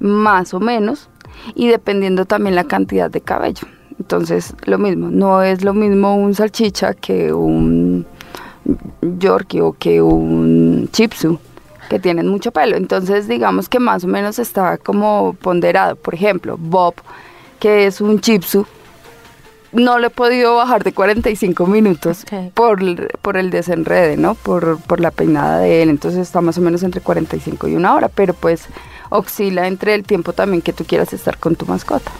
más 0.00 0.52
o 0.54 0.60
menos, 0.60 1.08
y 1.54 1.68
dependiendo 1.68 2.24
también 2.24 2.54
la 2.54 2.64
cantidad 2.64 3.10
de 3.10 3.20
cabello. 3.20 3.66
Entonces, 3.98 4.54
lo 4.64 4.78
mismo, 4.78 5.08
no 5.10 5.42
es 5.42 5.64
lo 5.64 5.72
mismo 5.72 6.16
un 6.16 6.34
salchicha 6.34 6.94
que 6.94 7.32
un 7.32 8.06
Yorkie 9.00 9.60
o 9.60 9.72
que 9.72 10.02
un 10.02 10.88
Chipsu 10.92 11.38
que 11.88 11.98
tienen 11.98 12.28
mucho 12.28 12.50
pelo. 12.50 12.76
Entonces, 12.76 13.28
digamos 13.28 13.68
que 13.68 13.78
más 13.78 14.04
o 14.04 14.08
menos 14.08 14.38
está 14.38 14.76
como 14.76 15.34
ponderado. 15.40 15.96
Por 15.96 16.14
ejemplo, 16.14 16.56
Bob, 16.58 16.94
que 17.58 17.86
es 17.86 18.00
un 18.00 18.20
Chipsu, 18.20 18.66
no 19.76 19.98
le 19.98 20.08
he 20.08 20.10
podido 20.10 20.56
bajar 20.56 20.82
de 20.84 20.92
45 20.92 21.66
minutos 21.66 22.24
Ok. 22.24 22.52
por, 22.54 22.80
por 23.18 23.36
el 23.36 23.50
desenrede, 23.50 24.16
¿no? 24.16 24.34
Por, 24.34 24.78
por 24.80 25.00
la 25.00 25.10
peinada 25.10 25.58
de 25.60 25.82
él. 25.82 25.90
Entonces 25.90 26.20
está 26.20 26.40
más 26.40 26.58
o 26.58 26.60
menos 26.60 26.82
entre 26.82 27.00
45 27.00 27.68
y 27.68 27.76
una 27.76 27.94
hora, 27.94 28.08
pero 28.08 28.34
pues 28.34 28.64
oscila 29.10 29.66
entre 29.68 29.94
el 29.94 30.04
tiempo 30.04 30.32
también 30.32 30.62
que 30.62 30.72
tú 30.72 30.84
quieras 30.84 31.12
estar 31.12 31.38
con 31.38 31.54
tu 31.56 31.66
mascota. 31.66 32.10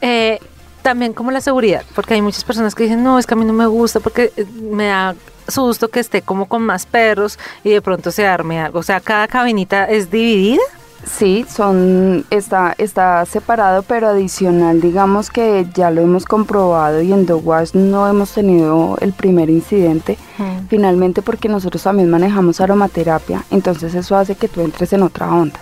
Eh, 0.00 0.38
también 0.82 1.12
como 1.12 1.30
la 1.30 1.42
seguridad, 1.42 1.82
porque 1.94 2.14
hay 2.14 2.22
muchas 2.22 2.42
personas 2.44 2.74
que 2.74 2.84
dicen, 2.84 3.02
no, 3.02 3.18
es 3.18 3.26
que 3.26 3.34
a 3.34 3.36
mí 3.36 3.44
no 3.44 3.52
me 3.52 3.66
gusta 3.66 4.00
porque 4.00 4.32
eh, 4.36 4.46
me 4.62 4.86
da 4.86 5.14
susto 5.46 5.88
que 5.88 6.00
esté 6.00 6.22
como 6.22 6.46
con 6.46 6.62
más 6.62 6.86
perros 6.86 7.38
y 7.64 7.70
de 7.70 7.82
pronto 7.82 8.10
se 8.10 8.26
arme 8.26 8.60
algo. 8.60 8.78
O 8.78 8.82
sea, 8.82 9.00
cada 9.00 9.28
cabinita 9.28 9.84
es 9.84 10.10
dividida. 10.10 10.62
Sí, 11.04 11.46
son 11.48 12.24
está 12.30 12.74
está 12.76 13.24
separado, 13.24 13.82
pero 13.82 14.08
adicional, 14.08 14.80
digamos 14.80 15.30
que 15.30 15.66
ya 15.74 15.90
lo 15.90 16.02
hemos 16.02 16.24
comprobado 16.26 17.00
y 17.00 17.12
en 17.12 17.26
Dog 17.26 17.46
Wash 17.46 17.74
no 17.74 18.06
hemos 18.06 18.32
tenido 18.32 18.96
el 19.00 19.12
primer 19.12 19.48
incidente. 19.48 20.18
Mm. 20.38 20.66
Finalmente 20.68 21.22
porque 21.22 21.48
nosotros 21.48 21.82
también 21.82 22.10
manejamos 22.10 22.60
aromaterapia, 22.60 23.44
entonces 23.50 23.94
eso 23.94 24.16
hace 24.16 24.34
que 24.34 24.48
tú 24.48 24.60
entres 24.60 24.92
en 24.92 25.02
otra 25.02 25.32
onda. 25.32 25.58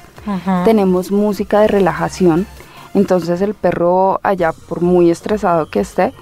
Tenemos 0.66 1.11
música 1.11 1.61
de 1.61 1.68
relajación 1.68 2.47
Entonces 2.92 3.40
el 3.40 3.54
perro 3.54 4.21
allá, 4.23 4.52
por 4.52 4.83
muy 4.83 5.11
estresado 5.11 5.71
que 5.71 5.80
esté, 5.80 6.12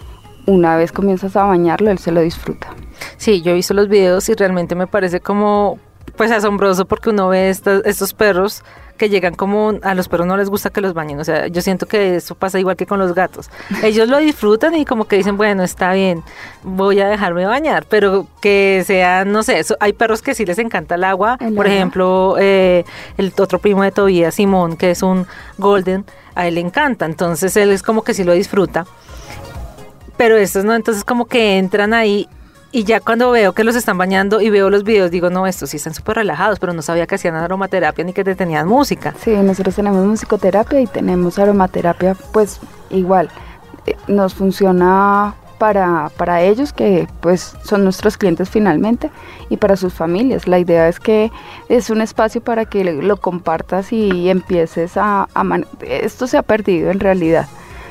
una 0.47 0.77
vez 0.77 0.93
comienzas 0.93 1.35
a 1.37 1.43
bañarlo, 1.43 1.91
él 1.91 1.99
se 1.99 2.13
lo 2.13 2.21
disfruta. 2.21 2.69
Sí, 3.17 3.43
yo 3.43 3.51
he 3.51 3.55
visto 3.55 3.75
los 3.75 3.89
videos 3.89 4.29
y 4.29 4.35
realmente 4.35 4.75
me 4.75 4.87
parece 4.87 5.21
como 5.21 5.79
pues 6.17 6.31
asombroso 6.31 6.87
porque 6.87 7.11
uno 7.11 7.29
ve 7.29 7.51
estos, 7.51 7.83
estos 7.85 8.15
perros 8.15 8.63
que 8.97 9.09
llegan 9.09 9.35
como 9.35 9.75
a 9.83 9.95
los 9.95 10.09
perros 10.09 10.27
no 10.27 10.37
les 10.37 10.49
gusta 10.49 10.71
que 10.71 10.81
los 10.81 10.95
bañen, 10.95 11.19
o 11.21 11.25
sea, 11.25 11.47
yo 11.49 11.63
siento 11.63 11.87
que 11.87 12.17
eso 12.17 12.35
pasa 12.35 12.59
igual 12.59 12.77
que 12.77 12.87
con 12.87 12.99
los 12.99 13.15
gatos. 13.15 13.51
Ellos 13.83 14.09
lo 14.09 14.19
disfrutan 14.19 14.75
y 14.75 14.85
como 14.85 15.07
que 15.07 15.17
dicen, 15.17 15.37
bueno, 15.37 15.63
está 15.63 15.93
bien, 15.93 16.23
voy 16.63 17.01
a 17.01 17.09
dejarme 17.09 17.47
bañar, 17.47 17.87
pero 17.89 18.27
que 18.41 18.83
sean, 18.87 19.33
no 19.33 19.43
sé, 19.43 19.63
hay 19.81 19.93
perros 19.93 20.23
que 20.23 20.35
sí 20.35 20.45
les 20.45 20.59
encanta 20.59 20.97
el 20.97 21.05
agua, 21.05 21.39
por 21.55 21.67
ejemplo, 21.67 22.37
eh, 22.39 22.85
el 23.17 23.33
otro 23.39 23.59
primo 23.59 23.83
de 23.83 23.93
Tobías, 23.93 24.35
Simón, 24.35 24.77
que 24.77 24.91
es 24.91 25.03
un 25.03 25.27
golden, 25.59 26.05
a 26.35 26.47
él 26.47 26.55
le 26.57 26.61
encanta, 26.61 27.07
entonces 27.07 27.57
él 27.57 27.71
es 27.71 27.83
como 27.83 28.03
que 28.03 28.15
sí 28.15 28.25
lo 28.25 28.33
disfruta. 28.33 28.87
Pero 30.17 30.37
estos 30.37 30.65
no, 30.65 30.75
entonces 30.75 31.05
como 31.05 31.27
que 31.27 31.59
entran 31.59 31.93
ahí 31.93 32.29
y 32.73 32.85
ya 32.85 33.01
cuando 33.01 33.31
veo 33.31 33.53
que 33.53 33.65
los 33.65 33.77
están 33.77 33.97
bañando 33.99 34.41
y 34.41 34.51
veo 34.51 34.71
los 34.71 34.85
videos, 34.85 35.11
digo, 35.11 35.31
no, 35.31 35.47
estos 35.47 35.71
sí 35.71 35.77
están 35.77 35.95
súper 35.95 36.17
relajados, 36.17 36.59
pero 36.59 36.73
no 36.73 36.83
sabía 36.83 37.07
que 37.07 37.15
hacían 37.15 37.35
aromaterapia 37.35 38.05
ni 38.05 38.13
que 38.13 38.25
te 38.25 38.35
tenían 38.35 38.69
música. 38.69 39.15
Sí, 39.23 39.31
nosotros 39.31 39.75
tenemos 39.75 40.05
musicoterapia 40.05 40.81
y 40.81 40.87
tenemos 40.87 41.39
aromaterapia, 41.39 42.17
pues 42.33 42.61
igual, 42.91 43.31
eh, 43.87 43.97
nos 44.09 44.35
funciona 44.35 45.35
para, 45.59 46.11
para 46.17 46.43
ellos, 46.43 46.73
que 46.73 47.09
pues 47.21 47.55
son 47.65 47.85
nuestros 47.85 48.17
clientes 48.17 48.51
finalmente, 48.51 49.11
y 49.49 49.57
para 49.57 49.77
sus 49.77 49.95
familias. 49.95 50.47
La 50.47 50.59
idea 50.59 50.89
es 50.89 51.01
que 51.01 51.31
es 51.69 51.91
un 51.91 52.01
espacio 52.01 52.41
para 52.41 52.65
que 52.67 52.85
lo 52.85 53.17
compartas 53.17 53.93
y 53.93 54.29
empieces 54.29 54.97
a... 54.97 55.29
a 55.35 55.61
esto 55.83 56.27
se 56.27 56.37
ha 56.37 56.43
perdido 56.43 56.91
en 56.91 57.01
realidad. 57.01 57.49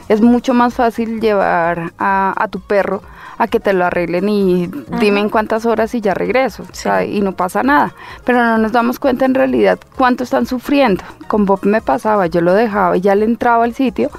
Es 0.07 0.21
mucho 0.21 0.53
más 0.53 0.73
fácil 0.73 1.19
llevar 1.19 1.93
a, 1.97 2.33
a 2.37 2.47
tu 2.47 2.59
perro 2.59 3.01
a 3.37 3.47
que 3.47 3.59
te 3.59 3.73
lo 3.73 3.85
arreglen 3.85 4.29
y 4.29 4.69
dime 4.99 5.19
en 5.19 5.29
cuántas 5.29 5.65
horas 5.65 5.93
y 5.95 6.01
ya 6.01 6.13
regreso, 6.13 6.63
o 6.63 6.75
sea, 6.75 7.03
y 7.03 7.21
no 7.21 7.33
pasa 7.33 7.63
nada. 7.63 7.93
Pero 8.23 8.41
no 8.43 8.57
nos 8.57 8.71
damos 8.71 8.99
cuenta 8.99 9.25
en 9.25 9.33
realidad 9.33 9.79
cuánto 9.97 10.23
están 10.23 10.45
sufriendo. 10.45 11.03
Con 11.27 11.45
Bob 11.45 11.65
me 11.65 11.81
pasaba, 11.81 12.27
yo 12.27 12.41
lo 12.41 12.53
dejaba 12.53 12.97
y 12.97 13.01
ya 13.01 13.15
le 13.15 13.25
entraba 13.25 13.63
al 13.63 13.73
sitio 13.73 14.09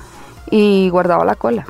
y 0.51 0.89
guardaba 0.91 1.25
la 1.25 1.35
cola. 1.35 1.67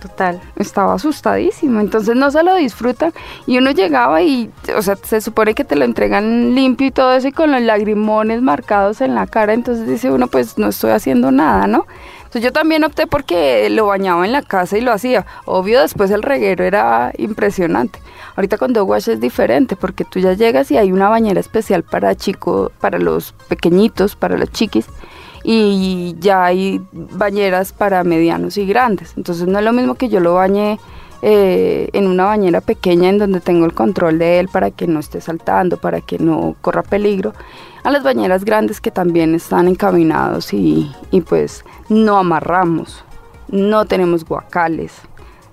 Total. 0.00 0.40
Estaba 0.56 0.94
asustadísimo, 0.94 1.78
entonces 1.78 2.16
no 2.16 2.30
se 2.30 2.42
lo 2.42 2.54
disfrutan 2.54 3.12
y 3.46 3.58
uno 3.58 3.70
llegaba 3.70 4.22
y, 4.22 4.50
o 4.74 4.80
sea, 4.80 4.96
se 4.96 5.20
supone 5.20 5.54
que 5.54 5.62
te 5.62 5.76
lo 5.76 5.84
entregan 5.84 6.54
limpio 6.54 6.86
y 6.86 6.90
todo 6.90 7.12
eso 7.12 7.28
y 7.28 7.32
con 7.32 7.52
los 7.52 7.60
lagrimones 7.60 8.40
marcados 8.40 9.02
en 9.02 9.14
la 9.14 9.26
cara, 9.26 9.52
entonces 9.52 9.86
dice 9.86 10.10
uno, 10.10 10.26
pues 10.28 10.56
no 10.56 10.68
estoy 10.68 10.92
haciendo 10.92 11.30
nada, 11.30 11.66
¿no? 11.66 11.86
Yo 12.34 12.52
también 12.52 12.84
opté 12.84 13.06
porque 13.06 13.68
lo 13.70 13.86
bañaba 13.86 14.24
en 14.24 14.32
la 14.32 14.42
casa 14.42 14.78
y 14.78 14.80
lo 14.80 14.92
hacía. 14.92 15.26
Obvio, 15.46 15.80
después 15.80 16.10
el 16.10 16.22
reguero 16.22 16.64
era 16.64 17.12
impresionante. 17.18 17.98
Ahorita 18.36 18.56
con 18.56 18.72
Dog 18.72 18.88
Wash 18.88 19.08
es 19.08 19.20
diferente 19.20 19.74
porque 19.74 20.04
tú 20.04 20.20
ya 20.20 20.34
llegas 20.34 20.70
y 20.70 20.78
hay 20.78 20.92
una 20.92 21.08
bañera 21.08 21.40
especial 21.40 21.82
para 21.82 22.14
chicos, 22.14 22.70
para 22.80 22.98
los 22.98 23.32
pequeñitos, 23.48 24.14
para 24.14 24.36
los 24.38 24.50
chiquis 24.50 24.86
y 25.42 26.16
ya 26.18 26.44
hay 26.44 26.80
bañeras 26.92 27.72
para 27.72 28.04
medianos 28.04 28.56
y 28.58 28.66
grandes. 28.66 29.14
Entonces 29.16 29.46
no 29.46 29.58
es 29.58 29.64
lo 29.64 29.72
mismo 29.72 29.94
que 29.94 30.08
yo 30.08 30.20
lo 30.20 30.34
bañe 30.34 30.78
eh, 31.22 31.88
en 31.92 32.06
una 32.06 32.24
bañera 32.24 32.60
pequeña 32.60 33.10
en 33.10 33.18
donde 33.18 33.40
tengo 33.40 33.66
el 33.66 33.74
control 33.74 34.18
de 34.18 34.40
él 34.40 34.48
para 34.48 34.70
que 34.70 34.86
no 34.86 35.00
esté 35.00 35.20
saltando, 35.20 35.76
para 35.76 36.00
que 36.00 36.18
no 36.18 36.56
corra 36.60 36.82
peligro, 36.82 37.34
a 37.84 37.90
las 37.90 38.02
bañeras 38.02 38.44
grandes 38.44 38.80
que 38.80 38.90
también 38.90 39.34
están 39.34 39.68
encaminados 39.68 40.52
y, 40.52 40.90
y 41.10 41.20
pues 41.20 41.64
no 41.88 42.16
amarramos, 42.16 43.04
no 43.48 43.84
tenemos 43.84 44.24
guacales, 44.24 44.94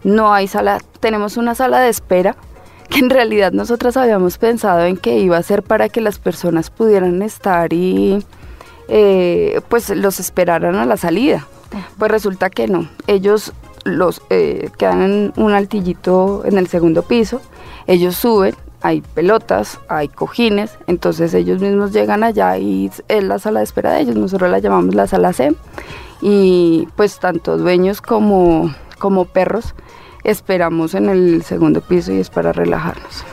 no 0.03 0.33
hay 0.33 0.47
sala, 0.47 0.79
tenemos 0.99 1.37
una 1.37 1.55
sala 1.55 1.79
de 1.79 1.89
espera 1.89 2.35
que 2.89 2.99
en 2.99 3.09
realidad 3.09 3.51
nosotras 3.51 3.97
habíamos 3.97 4.37
pensado 4.37 4.85
en 4.85 4.97
que 4.97 5.19
iba 5.19 5.37
a 5.37 5.43
ser 5.43 5.63
para 5.63 5.89
que 5.89 6.01
las 6.01 6.19
personas 6.19 6.69
pudieran 6.69 7.21
estar 7.21 7.73
y 7.73 8.23
eh, 8.87 9.59
pues 9.67 9.89
los 9.89 10.19
esperaran 10.19 10.75
a 10.75 10.85
la 10.85 10.95
salida. 10.95 11.45
Pues 11.97 12.09
resulta 12.09 12.49
que 12.49 12.67
no, 12.67 12.87
ellos 13.07 13.51
los 13.87 14.21
eh, 14.29 14.69
quedan 14.77 15.01
en 15.01 15.33
un 15.37 15.53
altillito 15.53 16.43
en 16.45 16.57
el 16.57 16.67
segundo 16.67 17.03
piso, 17.03 17.41
ellos 17.87 18.15
suben, 18.15 18.55
hay 18.81 19.01
pelotas, 19.01 19.79
hay 19.87 20.07
cojines, 20.07 20.77
entonces 20.87 21.33
ellos 21.33 21.61
mismos 21.61 21.91
llegan 21.91 22.23
allá 22.23 22.57
y 22.57 22.91
es 23.07 23.23
la 23.23 23.39
sala 23.39 23.59
de 23.61 23.63
espera 23.63 23.93
de 23.93 24.01
ellos, 24.01 24.15
nosotros 24.15 24.49
la 24.51 24.59
llamamos 24.59 24.93
la 24.93 25.07
sala 25.07 25.33
C 25.33 25.55
y 26.21 26.87
pues 26.95 27.19
tanto 27.19 27.57
dueños 27.57 28.01
como, 28.01 28.73
como 28.99 29.25
perros 29.25 29.73
esperamos 30.23 30.93
en 30.93 31.09
el 31.09 31.43
segundo 31.43 31.81
piso 31.81 32.11
y 32.11 32.19
es 32.19 32.29
para 32.29 32.51
relajarnos. 32.51 33.23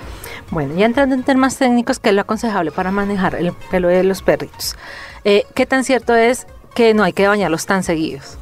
Bueno, 0.50 0.74
ya 0.76 0.86
entrando 0.86 1.14
en 1.14 1.24
temas 1.24 1.56
técnicos, 1.58 1.98
¿qué 1.98 2.10
es 2.10 2.14
lo 2.14 2.20
aconsejable 2.20 2.70
para 2.70 2.90
manejar 2.90 3.34
el 3.34 3.52
pelo 3.70 3.88
de 3.88 4.04
los 4.04 4.22
perritos? 4.22 4.76
Eh, 5.24 5.44
¿Qué 5.54 5.66
tan 5.66 5.84
cierto 5.84 6.14
es 6.14 6.46
que 6.74 6.94
no 6.94 7.02
hay 7.02 7.12
que 7.12 7.26
bañarlos 7.26 7.66
tan 7.66 7.82
seguidos? 7.82 8.38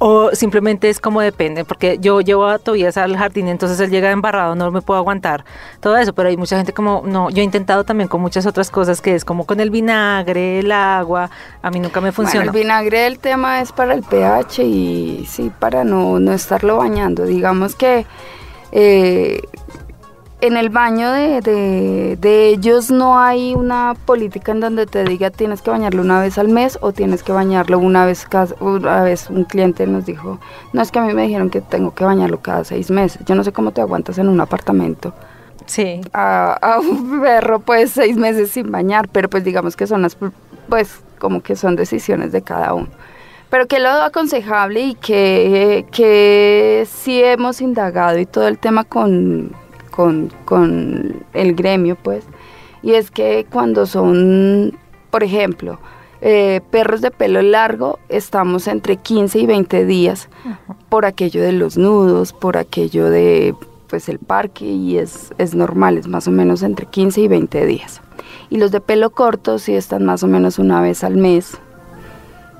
O 0.00 0.30
simplemente 0.32 0.88
es 0.88 1.00
como 1.00 1.20
depende, 1.20 1.64
porque 1.64 1.98
yo 2.00 2.20
llevo 2.20 2.46
a 2.46 2.60
Tobías 2.60 2.96
al 2.96 3.16
jardín, 3.16 3.48
entonces 3.48 3.80
él 3.80 3.90
llega 3.90 4.12
embarrado, 4.12 4.54
no 4.54 4.70
me 4.70 4.80
puedo 4.80 4.98
aguantar 4.98 5.44
todo 5.80 5.96
eso, 5.96 6.12
pero 6.12 6.28
hay 6.28 6.36
mucha 6.36 6.56
gente 6.56 6.72
como, 6.72 7.02
no, 7.04 7.30
yo 7.30 7.42
he 7.42 7.44
intentado 7.44 7.82
también 7.82 8.08
con 8.08 8.20
muchas 8.20 8.46
otras 8.46 8.70
cosas, 8.70 9.00
que 9.00 9.16
es 9.16 9.24
como 9.24 9.44
con 9.44 9.58
el 9.58 9.70
vinagre, 9.70 10.60
el 10.60 10.70
agua, 10.70 11.30
a 11.62 11.70
mí 11.70 11.80
nunca 11.80 12.00
me 12.00 12.12
funciona. 12.12 12.46
el 12.46 12.52
vinagre 12.52 13.08
el 13.08 13.18
tema 13.18 13.60
es 13.60 13.72
para 13.72 13.92
el 13.92 14.04
pH 14.04 14.62
y 14.62 15.26
sí, 15.28 15.50
para 15.58 15.82
no, 15.82 16.20
no 16.20 16.32
estarlo 16.32 16.76
bañando, 16.76 17.24
digamos 17.24 17.74
que... 17.74 18.06
Eh, 18.70 19.40
en 20.40 20.56
el 20.56 20.70
baño 20.70 21.10
de, 21.10 22.16
ellos 22.22 22.90
no 22.90 23.18
hay 23.18 23.54
una 23.54 23.94
política 24.06 24.52
en 24.52 24.60
donde 24.60 24.86
te 24.86 25.04
diga 25.04 25.30
tienes 25.30 25.62
que 25.62 25.70
bañarlo 25.70 26.02
una 26.02 26.20
vez 26.20 26.38
al 26.38 26.48
mes 26.48 26.78
o 26.80 26.92
tienes 26.92 27.22
que 27.22 27.32
bañarlo 27.32 27.78
una 27.78 28.06
vez 28.06 28.24
cada 28.26 28.54
una 28.60 29.02
vez 29.02 29.28
un 29.30 29.44
cliente 29.44 29.86
nos 29.86 30.06
dijo 30.06 30.38
no 30.72 30.82
es 30.82 30.92
que 30.92 30.98
a 30.98 31.02
mí 31.02 31.12
me 31.12 31.22
dijeron 31.22 31.50
que 31.50 31.60
tengo 31.60 31.94
que 31.94 32.04
bañarlo 32.04 32.40
cada 32.40 32.64
seis 32.64 32.90
meses. 32.90 33.22
Yo 33.26 33.34
no 33.34 33.42
sé 33.44 33.52
cómo 33.52 33.72
te 33.72 33.80
aguantas 33.80 34.18
en 34.18 34.28
un 34.28 34.40
apartamento 34.40 35.12
sí. 35.66 36.00
a, 36.12 36.52
a 36.52 36.78
un 36.78 37.20
perro 37.20 37.60
pues 37.60 37.90
seis 37.90 38.16
meses 38.16 38.50
sin 38.50 38.70
bañar 38.70 39.08
pero 39.08 39.28
pues 39.28 39.42
digamos 39.44 39.76
que 39.76 39.86
son 39.86 40.02
las 40.02 40.16
pues 40.68 41.00
como 41.18 41.42
que 41.42 41.56
son 41.56 41.74
decisiones 41.74 42.30
de 42.30 42.42
cada 42.42 42.74
uno 42.74 42.88
pero 43.50 43.66
que 43.66 43.78
lo 43.78 43.88
aconsejable 43.88 44.80
y 44.80 44.94
que, 44.94 45.86
que 45.90 46.86
sí 46.90 47.22
hemos 47.22 47.60
indagado 47.60 48.18
y 48.18 48.26
todo 48.26 48.46
el 48.46 48.58
tema 48.58 48.84
con 48.84 49.52
con, 49.98 51.24
el 51.32 51.54
gremio, 51.54 51.96
pues, 51.96 52.24
y 52.82 52.92
es 52.92 53.10
que 53.10 53.46
cuando 53.50 53.84
son, 53.86 54.78
por 55.10 55.24
ejemplo, 55.24 55.80
eh, 56.20 56.60
perros 56.70 57.00
de 57.00 57.10
pelo 57.10 57.42
largo, 57.42 57.98
estamos 58.08 58.68
entre 58.68 58.96
15 58.96 59.40
y 59.40 59.46
20 59.46 59.84
días 59.86 60.28
por 60.88 61.04
aquello 61.04 61.42
de 61.42 61.52
los 61.52 61.76
nudos, 61.76 62.32
por 62.32 62.56
aquello 62.56 63.10
de 63.10 63.54
pues 63.88 64.08
el 64.08 64.18
parque 64.18 64.66
y 64.66 64.98
es, 64.98 65.32
es 65.38 65.54
normal, 65.54 65.96
es 65.96 66.06
más 66.06 66.28
o 66.28 66.30
menos 66.30 66.62
entre 66.62 66.86
15 66.86 67.22
y 67.22 67.28
20 67.28 67.66
días. 67.66 68.02
Y 68.50 68.58
los 68.58 68.70
de 68.70 68.80
pelo 68.80 69.10
corto 69.10 69.58
sí 69.58 69.74
están 69.74 70.04
más 70.04 70.22
o 70.22 70.26
menos 70.26 70.58
una 70.58 70.80
vez 70.80 71.02
al 71.02 71.16
mes, 71.16 71.58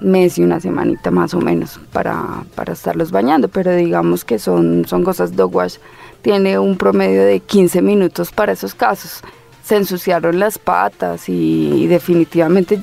mes 0.00 0.38
y 0.38 0.42
una 0.42 0.60
semanita 0.60 1.10
más 1.10 1.34
o 1.34 1.40
menos 1.40 1.80
para, 1.92 2.44
para 2.54 2.72
estarlos 2.72 3.10
bañando, 3.10 3.48
pero 3.48 3.74
digamos 3.74 4.24
que 4.24 4.38
son, 4.38 4.84
son 4.86 5.04
cosas 5.04 5.34
dog 5.34 5.54
wash 5.54 5.76
tiene 6.22 6.58
un 6.58 6.76
promedio 6.76 7.24
de 7.24 7.40
15 7.40 7.82
minutos 7.82 8.32
para 8.32 8.52
esos 8.52 8.74
casos. 8.74 9.20
Se 9.64 9.76
ensuciaron 9.76 10.38
las 10.38 10.58
patas 10.58 11.28
y, 11.28 11.86
definitivamente 11.86 12.80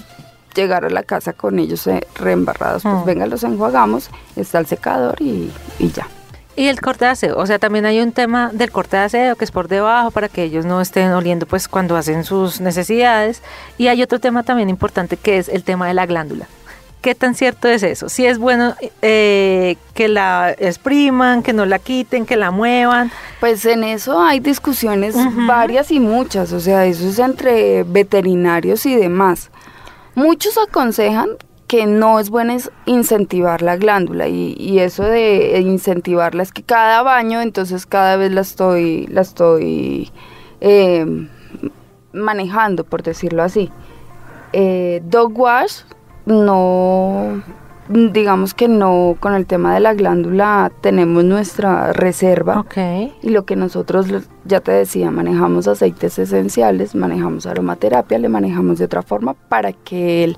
llegar 0.53 0.85
a 0.85 0.89
la 0.89 1.03
casa 1.03 1.33
con 1.33 1.59
ellos 1.59 1.85
eh, 1.87 2.07
reembarrados, 2.15 2.83
pues 2.83 2.95
mm. 2.95 3.05
venga, 3.05 3.25
los 3.25 3.43
enjuagamos, 3.43 4.09
está 4.37 4.59
el 4.59 4.65
secador 4.65 5.15
y, 5.19 5.51
y, 5.79 5.91
ya. 5.91 6.07
Y 6.55 6.67
el 6.67 6.79
corte 6.79 7.03
de 7.03 7.11
aseo, 7.11 7.37
o 7.37 7.45
sea, 7.45 7.59
también 7.59 7.85
hay 7.85 7.99
un 7.99 8.13
tema 8.13 8.51
del 8.53 8.71
corte 8.71 8.95
de 8.95 9.03
aseo 9.03 9.35
que 9.35 9.43
es 9.43 9.51
por 9.51 9.67
debajo 9.67 10.11
para 10.11 10.29
que 10.29 10.43
ellos 10.43 10.65
no 10.65 10.79
estén 10.79 11.11
oliendo 11.11 11.45
pues 11.45 11.67
cuando 11.67 11.97
hacen 11.97 12.23
sus 12.23 12.61
necesidades. 12.61 13.41
Y 13.77 13.87
hay 13.87 14.01
otro 14.01 14.19
tema 14.19 14.43
también 14.43 14.69
importante 14.69 15.17
que 15.17 15.37
es 15.37 15.49
el 15.49 15.63
tema 15.63 15.89
de 15.89 15.93
la 15.93 16.05
glándula. 16.05 16.47
¿Qué 17.05 17.13
tan 17.13 17.35
cierto 17.35 17.67
es 17.67 17.83
eso? 17.83 18.09
Si 18.09 18.25
es 18.25 18.39
bueno 18.39 18.73
eh, 19.03 19.77
que 19.93 20.07
la 20.07 20.55
expriman, 20.57 21.43
que 21.43 21.53
no 21.53 21.67
la 21.67 21.77
quiten, 21.77 22.25
que 22.25 22.35
la 22.35 22.49
muevan. 22.49 23.11
Pues 23.39 23.63
en 23.67 23.83
eso 23.83 24.19
hay 24.19 24.39
discusiones 24.39 25.15
varias 25.47 25.91
y 25.91 25.99
muchas, 25.99 26.51
o 26.51 26.59
sea, 26.59 26.87
eso 26.87 27.07
es 27.07 27.19
entre 27.19 27.83
veterinarios 27.83 28.87
y 28.87 28.95
demás. 28.95 29.51
Muchos 30.15 30.57
aconsejan 30.57 31.29
que 31.67 31.85
no 31.85 32.19
es 32.19 32.31
bueno 32.31 32.57
incentivar 32.87 33.61
la 33.61 33.75
glándula 33.75 34.27
y, 34.27 34.79
eso 34.79 35.03
de 35.03 35.59
incentivarla 35.59 36.41
es 36.41 36.51
que 36.51 36.63
cada 36.63 37.03
baño 37.03 37.39
entonces 37.39 37.85
cada 37.85 38.17
vez 38.17 38.31
la 38.31 38.41
estoy 38.41 39.05
la 39.11 39.21
estoy 39.21 40.11
eh, 40.59 41.05
manejando 42.13 42.83
por 42.83 43.03
decirlo 43.03 43.43
así 43.43 43.71
eh, 44.53 45.01
dog 45.05 45.39
wash 45.39 45.81
no, 46.25 47.41
digamos 47.89 48.53
que 48.53 48.67
no, 48.67 49.15
con 49.19 49.33
el 49.33 49.45
tema 49.45 49.73
de 49.73 49.79
la 49.79 49.93
glándula 49.93 50.71
tenemos 50.81 51.23
nuestra 51.23 51.93
reserva. 51.93 52.65
Y 53.21 53.29
lo 53.29 53.45
que 53.45 53.55
nosotros, 53.55 54.07
ya 54.45 54.59
te 54.59 54.71
decía, 54.71 55.11
manejamos 55.11 55.67
aceites 55.67 56.17
esenciales, 56.19 56.95
manejamos 56.95 57.45
aromaterapia, 57.45 58.17
le 58.17 58.29
manejamos 58.29 58.79
de 58.79 58.85
otra 58.85 59.01
forma 59.01 59.33
para 59.33 59.73
que 59.73 60.23
él 60.23 60.37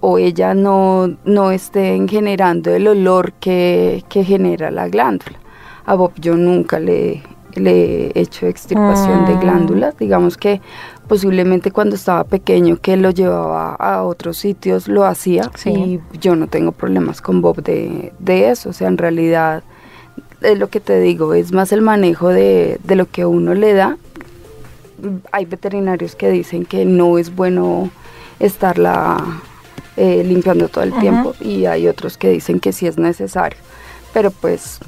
o 0.00 0.18
ella 0.18 0.54
no, 0.54 1.16
no 1.24 1.50
estén 1.50 2.08
generando 2.08 2.74
el 2.74 2.88
olor 2.88 3.32
que, 3.34 4.04
que 4.08 4.24
genera 4.24 4.70
la 4.70 4.88
glándula. 4.88 5.38
A 5.84 5.94
Bob 5.94 6.12
yo 6.16 6.36
nunca 6.36 6.78
le, 6.78 7.22
le 7.56 8.06
he 8.08 8.20
hecho 8.20 8.46
extirpación 8.46 9.26
de 9.26 9.34
Mm. 9.34 9.40
glándulas. 9.40 9.96
Digamos 9.98 10.36
que 10.36 10.60
posiblemente 11.08 11.70
cuando 11.70 11.96
estaba 11.96 12.24
pequeño 12.24 12.76
que 12.80 12.96
lo 12.96 13.10
llevaba 13.10 13.74
a 13.74 14.02
otros 14.04 14.36
sitios 14.36 14.86
lo 14.88 15.04
hacía 15.04 15.50
Sí. 15.56 15.70
y 15.70 16.00
yo 16.18 16.36
no 16.36 16.46
tengo 16.46 16.72
problemas 16.72 17.20
con 17.20 17.40
Bob 17.42 17.62
de, 17.62 18.12
de 18.18 18.50
eso. 18.50 18.70
O 18.70 18.72
sea, 18.72 18.88
en 18.88 18.98
realidad 18.98 19.62
es 20.40 20.58
lo 20.58 20.68
que 20.68 20.80
te 20.80 21.00
digo, 21.00 21.34
es 21.34 21.52
más 21.52 21.72
el 21.72 21.82
manejo 21.82 22.28
de, 22.28 22.78
de 22.84 22.96
lo 22.96 23.06
que 23.06 23.26
uno 23.26 23.54
le 23.54 23.74
da. 23.74 23.96
Hay 25.32 25.46
veterinarios 25.46 26.14
que 26.14 26.30
dicen 26.30 26.64
que 26.64 26.84
no 26.84 27.18
es 27.18 27.34
bueno 27.34 27.90
estarla 28.38 29.16
eh, 29.96 30.22
limpiando 30.24 30.68
todo 30.68 30.84
el 30.84 30.92
tiempo 30.94 31.34
y 31.40 31.66
hay 31.66 31.88
otros 31.88 32.16
que 32.16 32.30
dicen 32.30 32.60
que 32.60 32.72
sí 32.72 32.86
es 32.86 32.96
necesario. 32.98 33.58
Pero 34.14 34.30
pues 34.30 34.78